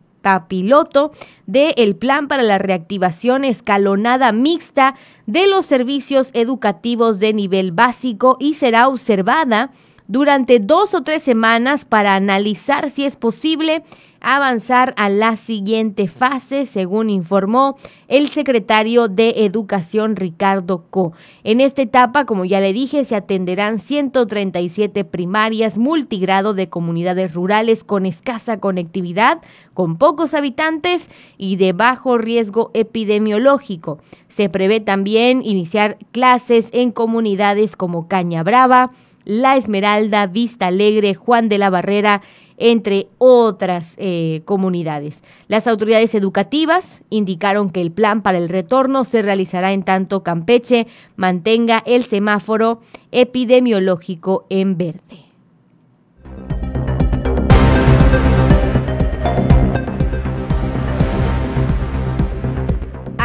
[0.48, 1.12] piloto
[1.46, 4.94] del Plan para la Reactivación Escalonada Mixta
[5.26, 9.70] de los Servicios Educativos de Nivel Básico y será observada
[10.10, 13.84] durante dos o tres semanas para analizar si es posible
[14.20, 21.12] avanzar a la siguiente fase, según informó el secretario de Educación Ricardo Co.
[21.44, 27.84] En esta etapa, como ya le dije, se atenderán 137 primarias multigrado de comunidades rurales
[27.84, 29.40] con escasa conectividad,
[29.74, 31.08] con pocos habitantes
[31.38, 34.00] y de bajo riesgo epidemiológico.
[34.28, 38.90] Se prevé también iniciar clases en comunidades como Caña Brava,
[39.24, 42.22] La Esmeralda, Vista Alegre, Juan de la Barrera,
[42.60, 45.22] entre otras eh, comunidades.
[45.48, 50.86] Las autoridades educativas indicaron que el plan para el retorno se realizará en tanto Campeche
[51.16, 55.19] mantenga el semáforo epidemiológico en verde.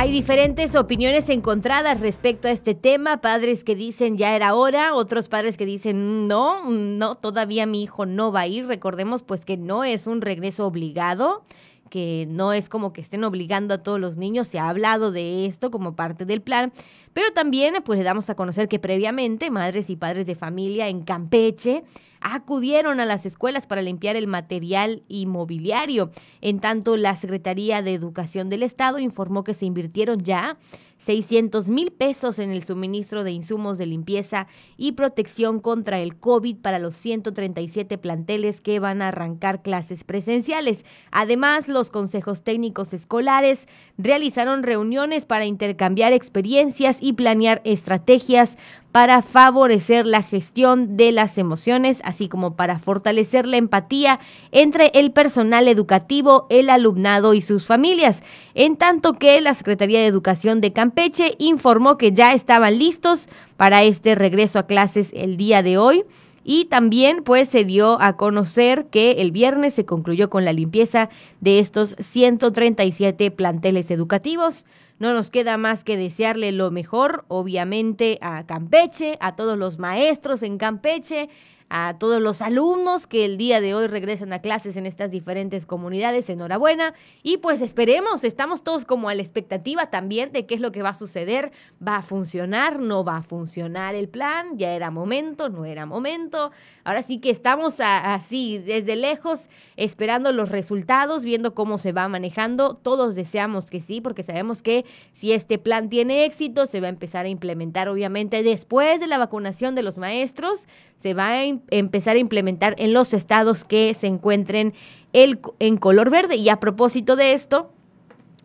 [0.06, 5.30] Hay diferentes opiniones encontradas respecto a este tema, padres que dicen ya era hora, otros
[5.30, 8.68] padres que dicen no, no, todavía mi hijo no va a ir.
[8.68, 11.44] Recordemos pues que no es un regreso obligado,
[11.90, 15.48] que no es como que estén obligando a todos los niños, se ha hablado de
[15.48, 16.72] esto como parte del plan,
[17.14, 21.02] pero también pues le damos a conocer que previamente madres y padres de familia en
[21.02, 21.84] Campeche
[22.28, 26.10] acudieron a las escuelas para limpiar el material inmobiliario.
[26.42, 30.58] En tanto, la Secretaría de Educación del Estado informó que se invirtieron ya
[30.98, 36.58] 600 mil pesos en el suministro de insumos de limpieza y protección contra el COVID
[36.58, 40.84] para los 137 planteles que van a arrancar clases presenciales.
[41.12, 43.68] Además, los consejos técnicos escolares
[44.00, 48.58] realizaron reuniones para intercambiar experiencias y planear estrategias
[48.96, 54.22] para favorecer la gestión de las emociones, así como para fortalecer la empatía
[54.54, 58.24] entre el personal educativo, el alumnado y sus familias.
[58.54, 63.28] En tanto que la Secretaría de Educación de Campeche informó que ya estaban listos
[63.58, 66.06] para este regreso a clases el día de hoy.
[66.48, 71.10] Y también pues se dio a conocer que el viernes se concluyó con la limpieza
[71.42, 74.64] de estos 137 planteles educativos.
[75.00, 80.44] No nos queda más que desearle lo mejor, obviamente, a Campeche, a todos los maestros
[80.44, 81.30] en Campeche,
[81.70, 85.66] a todos los alumnos que el día de hoy regresan a clases en estas diferentes
[85.66, 86.30] comunidades.
[86.30, 86.94] Enhorabuena.
[87.24, 90.84] Y pues esperemos, estamos todos como a la expectativa también de qué es lo que
[90.84, 91.52] va a suceder.
[91.86, 92.80] ¿Va a funcionar?
[92.80, 94.58] ¿No va a funcionar el plan?
[94.58, 95.50] ¿Ya era momento?
[95.50, 96.52] ¿No era momento?
[96.84, 102.76] Ahora sí que estamos así, desde lejos, esperando los resultados, viendo cómo se va manejando.
[102.76, 106.92] Todos deseamos que sí, porque sabemos que si este plan tiene éxito, se va a
[106.92, 110.68] empezar a implementar, obviamente, después de la vacunación de los maestros
[111.06, 114.74] se va a empezar a implementar en los estados que se encuentren
[115.14, 116.36] el, en color verde.
[116.36, 117.72] Y a propósito de esto,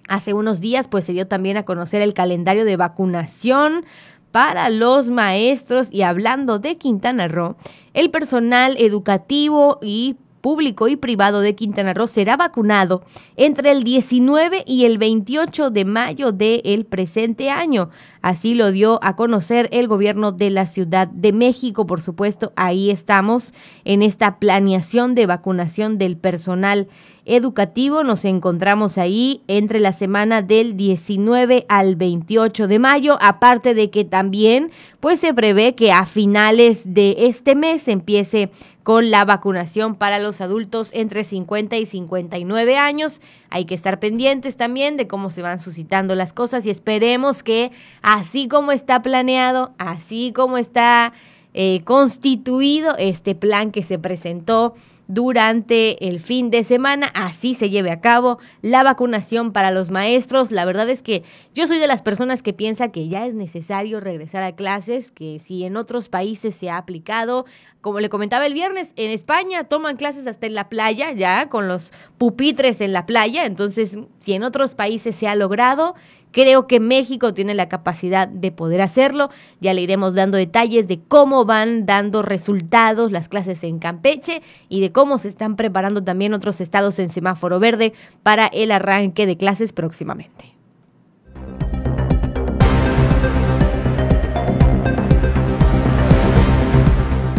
[0.09, 3.85] hace unos días pues se dio también a conocer el calendario de vacunación
[4.33, 7.57] para los maestros y hablando de Quintana Roo,
[7.95, 13.03] el personal educativo y público y privado de Quintana Roo será vacunado
[13.37, 17.91] entre el 19 y el 28 de mayo del presente año.
[18.23, 21.87] Así lo dio a conocer el gobierno de la Ciudad de México.
[21.87, 26.89] Por supuesto, ahí estamos en esta planeación de vacunación del personal
[27.25, 28.03] educativo.
[28.03, 34.05] Nos encontramos ahí entre la semana del 19 al 28 de mayo, aparte de que
[34.05, 34.71] también
[35.01, 38.51] pues se prevé que a finales de este mes empiece
[38.83, 43.21] con la vacunación para los adultos entre 50 y 59 años.
[43.51, 47.73] Hay que estar pendientes también de cómo se van suscitando las cosas y esperemos que
[48.03, 51.13] así como está planeado, así como está
[51.53, 54.75] eh, constituido este plan que se presentó
[55.11, 57.11] durante el fin de semana.
[57.15, 60.53] Así se lleve a cabo la vacunación para los maestros.
[60.53, 63.99] La verdad es que yo soy de las personas que piensa que ya es necesario
[63.99, 67.45] regresar a clases, que si en otros países se ha aplicado,
[67.81, 71.67] como le comentaba el viernes, en España toman clases hasta en la playa, ya con
[71.67, 73.47] los pupitres en la playa.
[73.47, 75.97] Entonces, si en otros países se ha logrado,
[76.33, 79.31] Creo que México tiene la capacidad de poder hacerlo.
[79.61, 84.81] Ya le iremos dando detalles de cómo van dando resultados las clases en Campeche y
[84.81, 89.37] de cómo se están preparando también otros estados en semáforo verde para el arranque de
[89.37, 90.50] clases próximamente.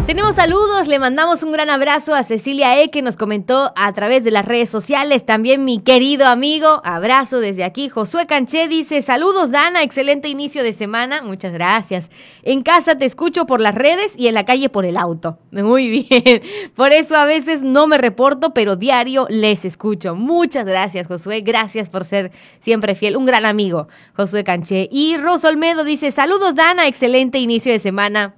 [0.06, 4.24] Tenemos saludos, le mandamos un gran abrazo a Cecilia E que nos comentó a través
[4.24, 7.88] de las redes sociales, también mi querido amigo, abrazo desde aquí.
[7.88, 12.10] Josué Canché dice, saludos Dana, excelente inicio de semana, muchas gracias.
[12.42, 15.38] En casa te escucho por las redes y en la calle por el auto.
[15.52, 16.42] Muy bien,
[16.74, 20.16] por eso a veces no me reporto, pero diario les escucho.
[20.16, 23.86] Muchas gracias Josué, gracias por ser siempre fiel, un gran amigo
[24.16, 24.88] Josué Canché.
[24.90, 28.34] Y Rosa Olmedo dice, saludos Dana, excelente inicio de semana.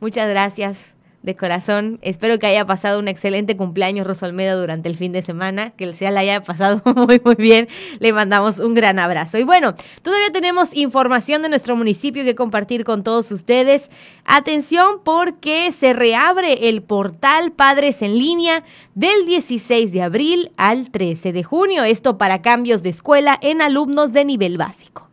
[0.00, 0.93] Muchas gracias
[1.24, 1.98] de corazón.
[2.02, 5.94] Espero que haya pasado un excelente cumpleaños Rosolmedo durante el fin de semana, que el
[5.94, 7.66] sea la haya pasado muy muy bien.
[7.98, 9.38] Le mandamos un gran abrazo.
[9.38, 13.90] Y bueno, todavía tenemos información de nuestro municipio que compartir con todos ustedes.
[14.26, 18.62] Atención porque se reabre el portal Padres en línea
[18.94, 21.84] del 16 de abril al 13 de junio.
[21.84, 25.08] Esto para cambios de escuela en alumnos de nivel básico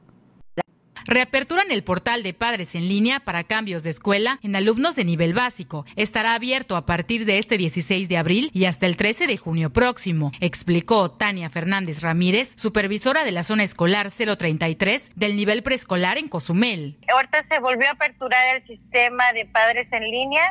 [1.06, 5.34] reaperturan el portal de padres en línea para cambios de escuela en alumnos de nivel
[5.34, 5.86] básico.
[5.96, 9.72] Estará abierto a partir de este 16 de abril y hasta el 13 de junio
[9.72, 16.28] próximo, explicó Tania Fernández Ramírez, supervisora de la zona escolar 033 del nivel preescolar en
[16.28, 16.98] Cozumel.
[17.14, 20.44] Ahorita se volvió a aperturar el sistema de padres en línea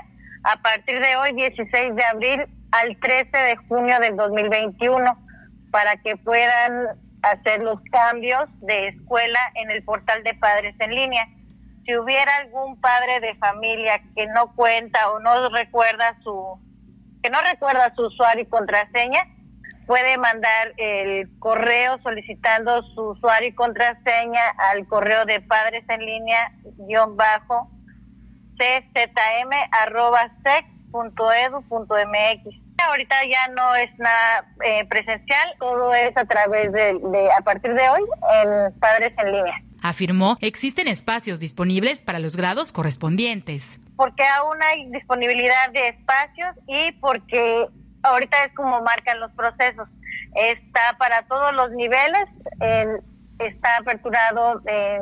[0.43, 5.19] a partir de hoy, 16 de abril, al 13 de junio del 2021,
[5.71, 6.89] para que puedan
[7.23, 11.27] hacer los cambios de escuela en el portal de padres en línea.
[11.85, 16.59] Si hubiera algún padre de familia que no cuenta o no recuerda su
[17.23, 19.27] que no recuerda su usuario y contraseña,
[19.87, 26.53] puede mandar el correo solicitando su usuario y contraseña al correo de padres en línea
[26.87, 27.69] guion bajo
[28.57, 30.31] czm arroba
[32.89, 37.89] Ahorita ya no es nada eh, presencial, todo es a través de, a partir de
[37.89, 38.03] hoy,
[38.35, 39.55] en Padres en Línea.
[39.83, 43.81] Afirmó existen espacios disponibles para los grados correspondientes.
[43.97, 47.67] Porque aún hay disponibilidad de espacios y porque
[48.03, 49.89] ahorita es como marcan los procesos.
[50.35, 52.29] Está para todos los niveles,
[53.39, 55.01] está aperturado eh,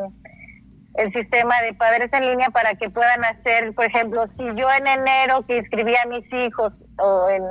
[0.95, 4.87] el sistema de padres en línea para que puedan hacer, por ejemplo, si yo en
[4.87, 7.43] enero que inscribí a mis hijos o en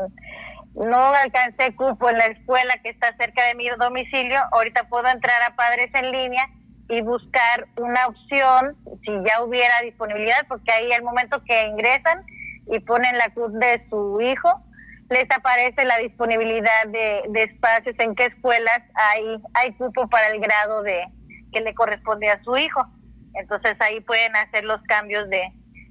[0.86, 5.42] no alcancé cupo en la escuela que está cerca de mi domicilio, ahorita puedo entrar
[5.42, 6.48] a Padres en línea
[6.90, 12.24] y buscar una opción si ya hubiera disponibilidad, porque ahí al momento que ingresan
[12.72, 14.62] y ponen la cruz de su hijo,
[15.10, 20.84] les aparece la disponibilidad de, espacios en qué escuelas hay, hay cupo para el grado
[20.84, 21.06] de
[21.52, 22.86] que le corresponde a su hijo.
[23.34, 25.42] Entonces ahí pueden hacer los cambios de,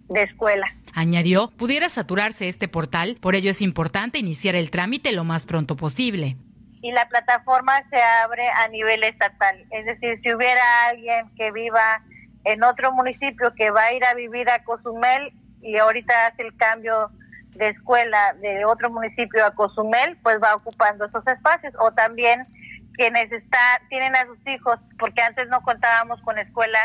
[0.09, 0.67] de escuela.
[0.99, 5.77] Añadió, pudiera saturarse este portal, por ello es importante iniciar el trámite lo más pronto
[5.77, 6.39] posible.
[6.81, 12.03] Y la plataforma se abre a nivel estatal, es decir, si hubiera alguien que viva
[12.45, 16.57] en otro municipio que va a ir a vivir a Cozumel y ahorita hace el
[16.57, 17.11] cambio
[17.57, 21.75] de escuela de otro municipio a Cozumel, pues va ocupando esos espacios.
[21.79, 22.47] O también
[22.95, 26.79] quienes está, tienen a sus hijos, porque antes no contábamos con escuela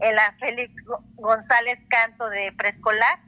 [0.00, 0.72] en la Félix
[1.16, 3.18] González Canto de preescolar,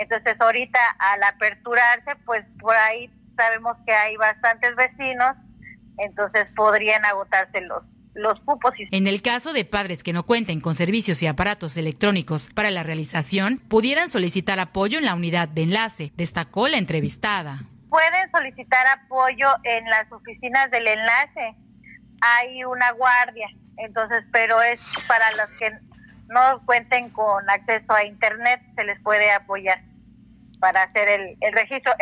[0.00, 5.36] entonces ahorita al aperturarse, pues por ahí sabemos que hay bastantes vecinos,
[5.98, 7.82] entonces podrían agotarse los,
[8.14, 8.72] los cupos.
[8.92, 12.82] En el caso de padres que no cuenten con servicios y aparatos electrónicos para la
[12.82, 17.60] realización, pudieran solicitar apoyo en la unidad de enlace, destacó la entrevistada.
[17.90, 21.56] Pueden solicitar apoyo en las oficinas del enlace.
[22.22, 25.72] Hay una guardia, entonces, pero es para los que
[26.28, 29.89] no cuenten con acceso a Internet, se les puede apoyar
[30.60, 31.92] para hacer el, el registro.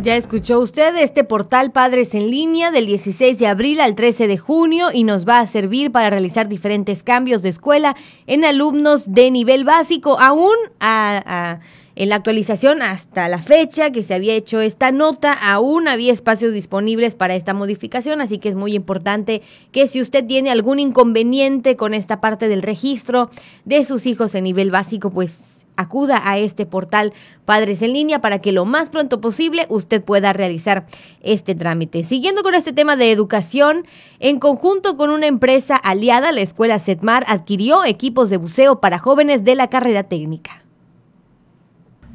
[0.00, 4.38] Ya escuchó usted este portal Padres en línea del 16 de abril al 13 de
[4.38, 7.94] junio y nos va a servir para realizar diferentes cambios de escuela
[8.26, 11.60] en alumnos de nivel básico, aún a, a
[11.98, 16.52] en la actualización hasta la fecha que se había hecho esta nota, aún había espacios
[16.52, 19.42] disponibles para esta modificación, así que es muy importante
[19.72, 23.30] que si usted tiene algún inconveniente con esta parte del registro
[23.64, 25.34] de sus hijos en nivel básico, pues
[25.74, 27.12] acuda a este portal
[27.44, 30.86] Padres en línea para que lo más pronto posible usted pueda realizar
[31.20, 32.04] este trámite.
[32.04, 33.88] Siguiendo con este tema de educación,
[34.20, 39.42] en conjunto con una empresa aliada, la escuela Setmar adquirió equipos de buceo para jóvenes
[39.42, 40.57] de la carrera técnica.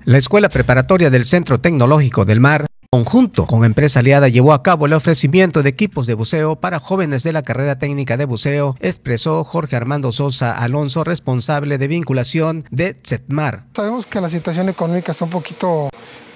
[0.06, 4.86] La Escuela Preparatoria del Centro Tecnológico del Mar, conjunto con empresa aliada, llevó a cabo
[4.86, 9.46] el ofrecimiento de equipos de buceo para jóvenes de la carrera técnica de buceo, expresó
[9.46, 13.64] Jorge Armando Sosa Alonso, responsable de vinculación de CETMAR.
[13.74, 15.90] Sabemos que la situación económica está un poquito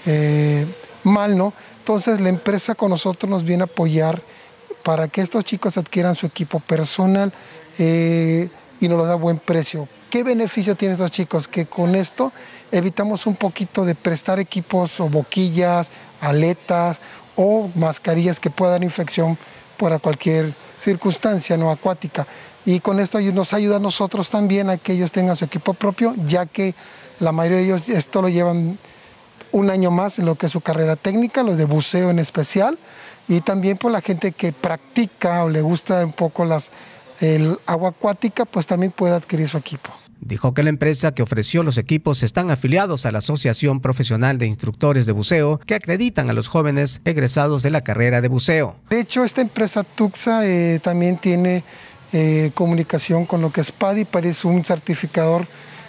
[0.06, 0.65] eh,
[1.03, 1.53] mal, ¿no?
[1.80, 4.22] Entonces la empresa con nosotros nos viene a apoyar
[4.81, 7.34] para que estos chicos adquieran su equipo personal
[7.80, 8.48] eh,
[8.80, 9.89] y nos lo da a buen precio.
[10.10, 11.49] ¿Qué beneficio tienen estos chicos?
[11.49, 12.31] Que con esto
[12.72, 15.91] evitamos un poquito de prestar equipos o boquillas,
[16.22, 16.99] aletas
[17.35, 19.38] o mascarillas que puedan dar infección
[19.77, 22.27] para cualquier circunstancia no acuática.
[22.65, 26.15] Y con esto nos ayuda a nosotros también a que ellos tengan su equipo propio,
[26.26, 26.76] ya que
[27.19, 28.77] la mayoría de ellos esto lo llevan
[29.52, 32.77] un año más en lo que es su carrera técnica, los de buceo en especial,
[33.27, 36.45] y también por la gente que practica o le gusta un poco
[37.22, 39.91] el agua acuática, pues también puede adquirir su equipo.
[40.19, 44.48] Dijo que la empresa que ofreció los equipos están afiliados a la Asociación Profesional de
[44.48, 48.76] Instructores de Buceo que acreditan a los jóvenes egresados de la carrera de buceo.
[48.89, 51.64] De hecho, esta empresa Tuxa eh, también tiene
[52.14, 54.06] eh, comunicación con lo que es PADI.
[54.06, 55.48] PADI es un certificador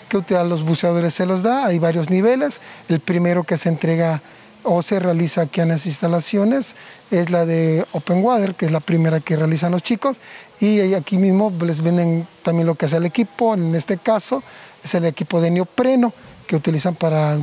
[0.09, 1.67] que a los buceadores se los da.
[1.67, 2.61] Hay varios niveles.
[2.89, 4.23] El primero que se entrega
[4.69, 6.77] o se realiza aquí en las instalaciones
[7.11, 10.19] es la de Open Water, que es la primera que realizan los chicos,
[10.61, 14.43] y aquí mismo les venden también lo que es el equipo, en este caso
[14.85, 16.13] es el equipo de neopreno
[16.47, 17.39] que utilizan para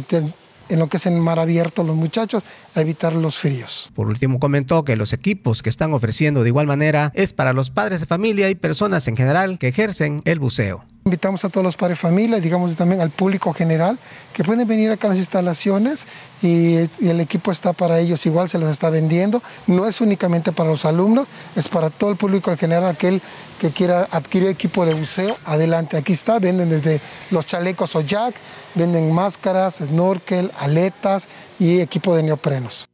[0.69, 2.43] en lo que es en mar abierto los muchachos,
[2.73, 3.89] a evitar los fríos.
[3.93, 7.69] Por último comentó que los equipos que están ofreciendo de igual manera es para los
[7.69, 10.83] padres de familia y personas en general que ejercen el buceo.
[11.07, 13.99] Invitamos a todos los padres de familia, digamos también al público general,
[14.33, 16.07] que pueden venir acá a las instalaciones
[16.41, 19.43] y, el equipo está para ellos, igual se les está vendiendo.
[19.67, 23.21] No es únicamente para los alumnos, es para todo el público en general, aquel
[23.59, 27.01] que quiera adquirir equipo de buceo, adelante, aquí está, venden desde
[27.31, 28.35] los chalecos o jack,
[28.73, 31.27] venden máscaras, snorkel, aletas
[31.59, 32.87] y equipo de neoprenos.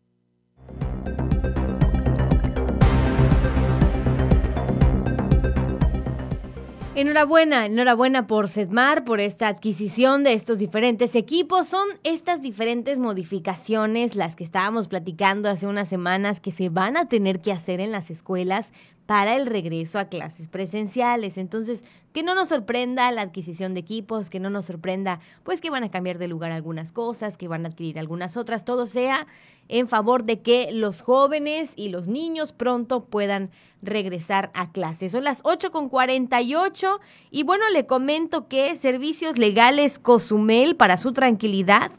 [6.94, 11.68] Enhorabuena, enhorabuena por Sedmar, por esta adquisición de estos diferentes equipos.
[11.68, 17.08] Son estas diferentes modificaciones las que estábamos platicando hace unas semanas que se van a
[17.08, 18.72] tener que hacer en las escuelas
[19.12, 21.38] para el regreso a clases presenciales.
[21.38, 21.84] Entonces,
[22.14, 25.84] que no nos sorprenda la adquisición de equipos, que no nos sorprenda pues que van
[25.84, 29.28] a cambiar de lugar algunas cosas, que van a adquirir algunas otras, todo sea
[29.68, 33.50] en favor de que los jóvenes y los niños pronto puedan
[33.82, 35.12] regresar a clases.
[35.12, 37.02] Son las 8 con 48
[37.32, 41.92] y bueno, le comento que Servicios Legales Cozumel para su tranquilidad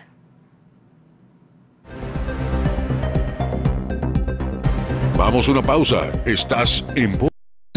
[5.18, 6.12] Vamos a una pausa.
[6.26, 7.18] Estás en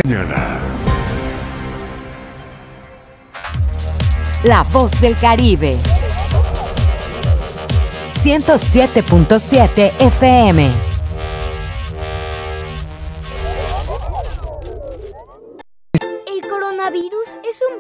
[0.05, 0.59] mañana.
[4.45, 5.77] La voz del Caribe.
[8.23, 10.88] 107.7 FM.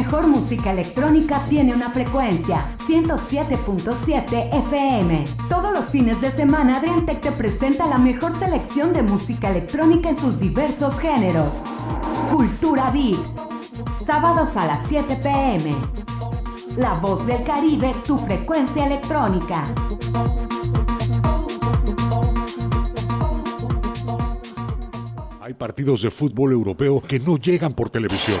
[0.00, 5.24] Mejor música electrónica tiene una frecuencia, 107.7 FM.
[5.50, 10.18] Todos los fines de semana Adriantec te presenta la mejor selección de música electrónica en
[10.18, 11.52] sus diversos géneros.
[12.32, 13.20] Cultura Beat.
[14.06, 15.74] Sábados a las 7 pm.
[16.78, 19.66] La voz del Caribe, tu frecuencia electrónica.
[25.42, 28.40] Hay partidos de fútbol europeo que no llegan por televisión.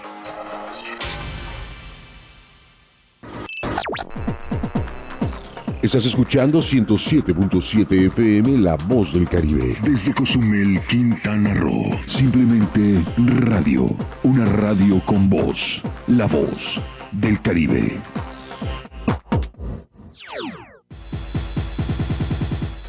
[5.81, 9.75] Estás escuchando 107.7 FM La Voz del Caribe.
[9.81, 11.89] Desde Cozumel, Quintana Roo.
[12.05, 13.87] Simplemente radio.
[14.21, 15.81] Una radio con voz.
[16.05, 16.79] La Voz
[17.11, 17.97] del Caribe.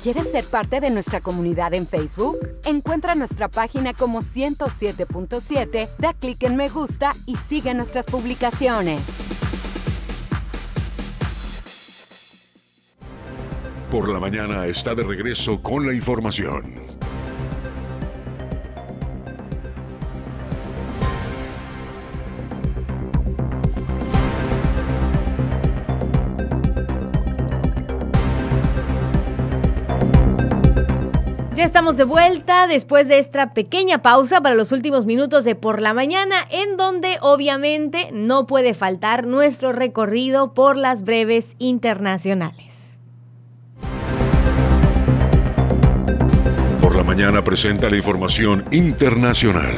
[0.03, 2.37] ¿Quieres ser parte de nuestra comunidad en Facebook?
[2.67, 9.01] Encuentra nuestra página como 107.7, da clic en me gusta y sigue nuestras publicaciones.
[13.93, 16.77] Por la mañana está de regreso con la información.
[31.55, 35.83] Ya estamos de vuelta después de esta pequeña pausa para los últimos minutos de por
[35.83, 42.72] la mañana, en donde obviamente no puede faltar nuestro recorrido por las breves internacionales.
[47.03, 49.75] La mañana presenta la información internacional.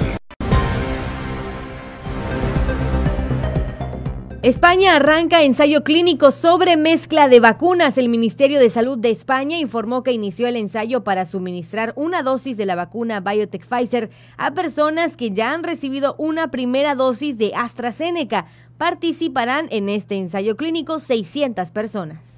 [4.43, 7.97] España arranca ensayo clínico sobre mezcla de vacunas.
[7.97, 12.59] El Ministerio de Salud de España informó que inició el ensayo para suministrar una dosis
[12.59, 17.55] de la vacuna BioTech Pfizer a personas que ya han recibido una primera dosis de
[17.55, 18.49] AstraZeneca.
[18.77, 22.34] Participarán en este ensayo clínico 600 personas.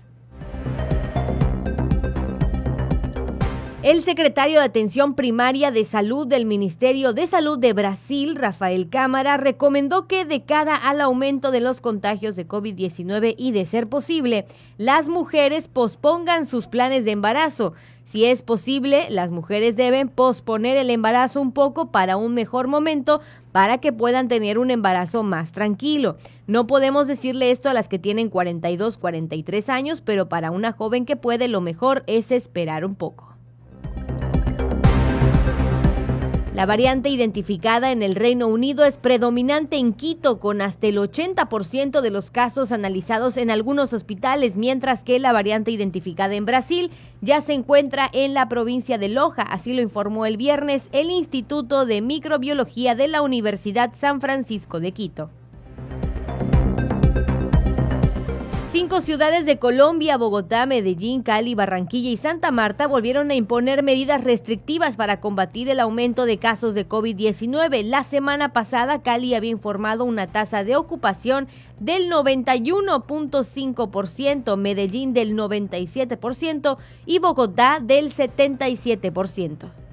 [3.86, 9.36] El secretario de Atención Primaria de Salud del Ministerio de Salud de Brasil, Rafael Cámara,
[9.36, 14.46] recomendó que de cara al aumento de los contagios de COVID-19 y de ser posible,
[14.76, 17.74] las mujeres pospongan sus planes de embarazo.
[18.04, 23.20] Si es posible, las mujeres deben posponer el embarazo un poco para un mejor momento
[23.52, 26.16] para que puedan tener un embarazo más tranquilo.
[26.48, 31.06] No podemos decirle esto a las que tienen 42, 43 años, pero para una joven
[31.06, 33.35] que puede lo mejor es esperar un poco.
[36.56, 42.00] La variante identificada en el Reino Unido es predominante en Quito, con hasta el 80%
[42.00, 47.42] de los casos analizados en algunos hospitales, mientras que la variante identificada en Brasil ya
[47.42, 52.00] se encuentra en la provincia de Loja, así lo informó el viernes el Instituto de
[52.00, 55.28] Microbiología de la Universidad San Francisco de Quito.
[58.78, 64.22] Cinco ciudades de Colombia, Bogotá, Medellín, Cali, Barranquilla y Santa Marta volvieron a imponer medidas
[64.22, 67.84] restrictivas para combatir el aumento de casos de COVID-19.
[67.84, 71.48] La semana pasada, Cali había informado una tasa de ocupación
[71.80, 76.76] del 91.5%, Medellín del 97%
[77.06, 79.85] y Bogotá del 77%.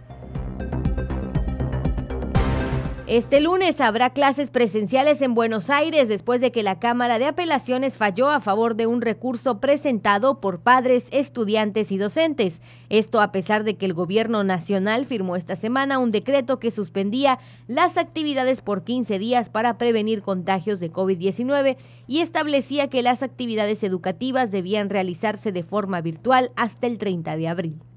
[3.13, 7.95] Este lunes habrá clases presenciales en Buenos Aires después de que la Cámara de Apelaciones
[7.95, 12.59] falló a favor de un recurso presentado por padres, estudiantes y docentes.
[12.89, 17.37] Esto a pesar de que el gobierno nacional firmó esta semana un decreto que suspendía
[17.67, 21.77] las actividades por 15 días para prevenir contagios de COVID-19
[22.07, 27.47] y establecía que las actividades educativas debían realizarse de forma virtual hasta el 30 de
[27.47, 27.92] abril.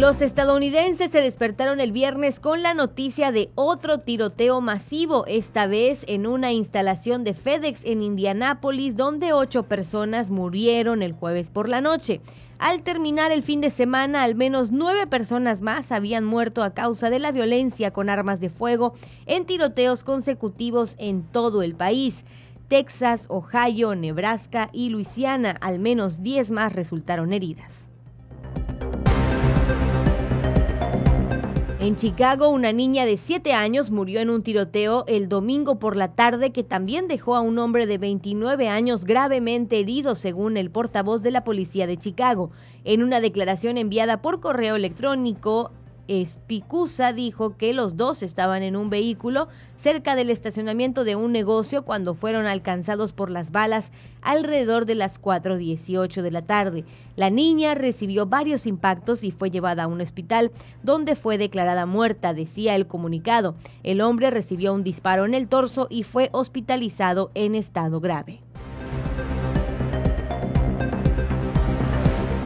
[0.00, 6.04] Los estadounidenses se despertaron el viernes con la noticia de otro tiroteo masivo, esta vez
[6.06, 11.82] en una instalación de FedEx en Indianápolis, donde ocho personas murieron el jueves por la
[11.82, 12.22] noche.
[12.58, 17.10] Al terminar el fin de semana, al menos nueve personas más habían muerto a causa
[17.10, 18.94] de la violencia con armas de fuego
[19.26, 22.24] en tiroteos consecutivos en todo el país.
[22.68, 27.89] Texas, Ohio, Nebraska y Luisiana, al menos diez más resultaron heridas.
[31.80, 36.14] En Chicago, una niña de 7 años murió en un tiroteo el domingo por la
[36.14, 41.22] tarde que también dejó a un hombre de 29 años gravemente herido, según el portavoz
[41.22, 42.50] de la policía de Chicago.
[42.84, 45.72] En una declaración enviada por correo electrónico
[46.08, 51.84] Espicusa dijo que los dos estaban en un vehículo cerca del estacionamiento de un negocio
[51.84, 53.90] cuando fueron alcanzados por las balas
[54.22, 56.84] alrededor de las 4.18 de la tarde.
[57.16, 60.50] La niña recibió varios impactos y fue llevada a un hospital
[60.82, 63.54] donde fue declarada muerta, decía el comunicado.
[63.82, 68.40] El hombre recibió un disparo en el torso y fue hospitalizado en estado grave.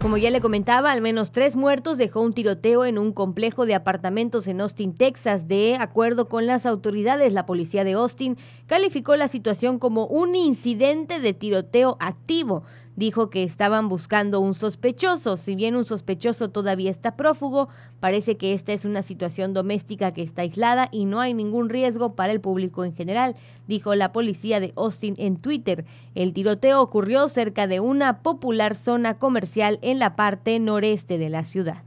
[0.05, 3.75] Como ya le comentaba, al menos tres muertos dejó un tiroteo en un complejo de
[3.75, 5.49] apartamentos en Austin, Texas.
[5.49, 8.37] De acuerdo con las autoridades, la policía de Austin
[8.67, 12.65] calificó la situación como un incidente de tiroteo activo
[12.97, 15.37] dijo que estaban buscando un sospechoso.
[15.37, 17.69] Si bien un sospechoso todavía está prófugo,
[18.01, 22.15] parece que esta es una situación doméstica que está aislada y no hay ningún riesgo
[22.15, 25.85] para el público en general, dijo la policía de Austin en Twitter.
[26.15, 31.45] El tiroteo ocurrió cerca de una popular zona comercial en la parte noreste de la
[31.45, 31.83] ciudad.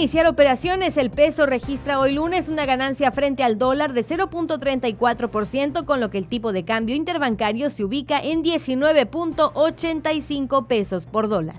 [0.00, 6.00] Iniciar operaciones, el peso registra hoy lunes una ganancia frente al dólar de 0.34%, con
[6.00, 11.56] lo que el tipo de cambio interbancario se ubica en 19.85 pesos por dólar.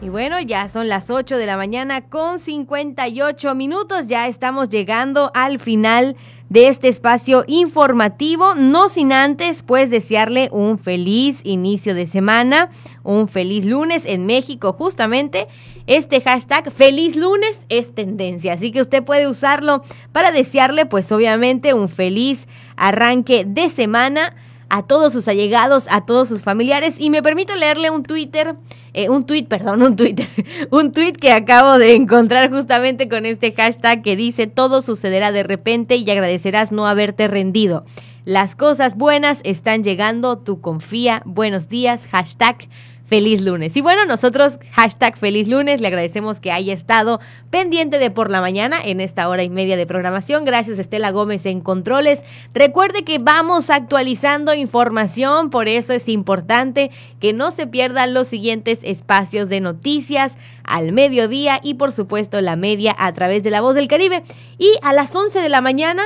[0.00, 4.06] Y bueno, ya son las 8 de la mañana con 58 minutos.
[4.06, 6.14] Ya estamos llegando al final
[6.52, 8.54] de este espacio informativo.
[8.54, 12.70] No sin antes, pues, desearle un feliz inicio de semana,
[13.04, 15.48] un feliz lunes en México, justamente.
[15.86, 21.72] Este hashtag feliz lunes es tendencia, así que usted puede usarlo para desearle, pues, obviamente,
[21.72, 22.46] un feliz
[22.76, 24.36] arranque de semana
[24.72, 26.98] a todos sus allegados, a todos sus familiares.
[26.98, 28.56] Y me permito leerle un Twitter,
[28.94, 30.26] eh, un tweet, perdón, un Twitter,
[30.70, 35.42] un tweet que acabo de encontrar justamente con este hashtag que dice todo sucederá de
[35.42, 37.84] repente y agradecerás no haberte rendido.
[38.24, 41.20] Las cosas buenas están llegando, tú confía.
[41.26, 42.68] Buenos días, hashtag
[43.12, 43.76] feliz lunes.
[43.76, 47.20] Y bueno, nosotros, hashtag feliz lunes, le agradecemos que haya estado
[47.50, 50.46] pendiente de por la mañana en esta hora y media de programación.
[50.46, 52.22] Gracias Estela Gómez en Controles.
[52.54, 56.90] Recuerde que vamos actualizando información, por eso es importante
[57.20, 60.32] que no se pierdan los siguientes espacios de noticias
[60.64, 64.22] al mediodía y por supuesto la media a través de La Voz del Caribe.
[64.56, 66.02] Y a las 11 de la mañana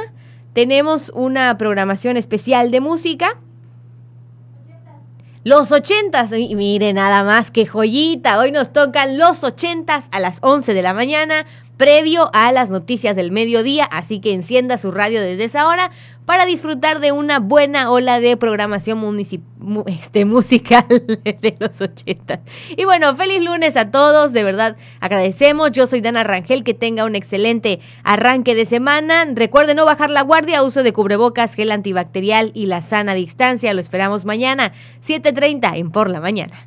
[0.55, 3.39] tenemos una programación especial de música
[5.47, 10.75] los ochentas, mire nada más que joyita, hoy nos tocan los ochentas a las 11
[10.75, 11.47] de la mañana,
[11.77, 15.91] previo a las noticias del mediodía, así que encienda su radio desde esa hora
[16.25, 19.19] para disfrutar de una buena ola de programación
[19.87, 22.41] este, musical de los ochentas.
[22.77, 25.71] Y bueno, feliz lunes a todos, de verdad agradecemos.
[25.71, 29.25] Yo soy Dana Rangel, que tenga un excelente arranque de semana.
[29.33, 33.73] Recuerde no bajar la guardia, uso de cubrebocas, gel antibacterial y la sana distancia.
[33.73, 34.73] Lo esperamos mañana,
[35.07, 36.67] 7.30 en Por la Mañana.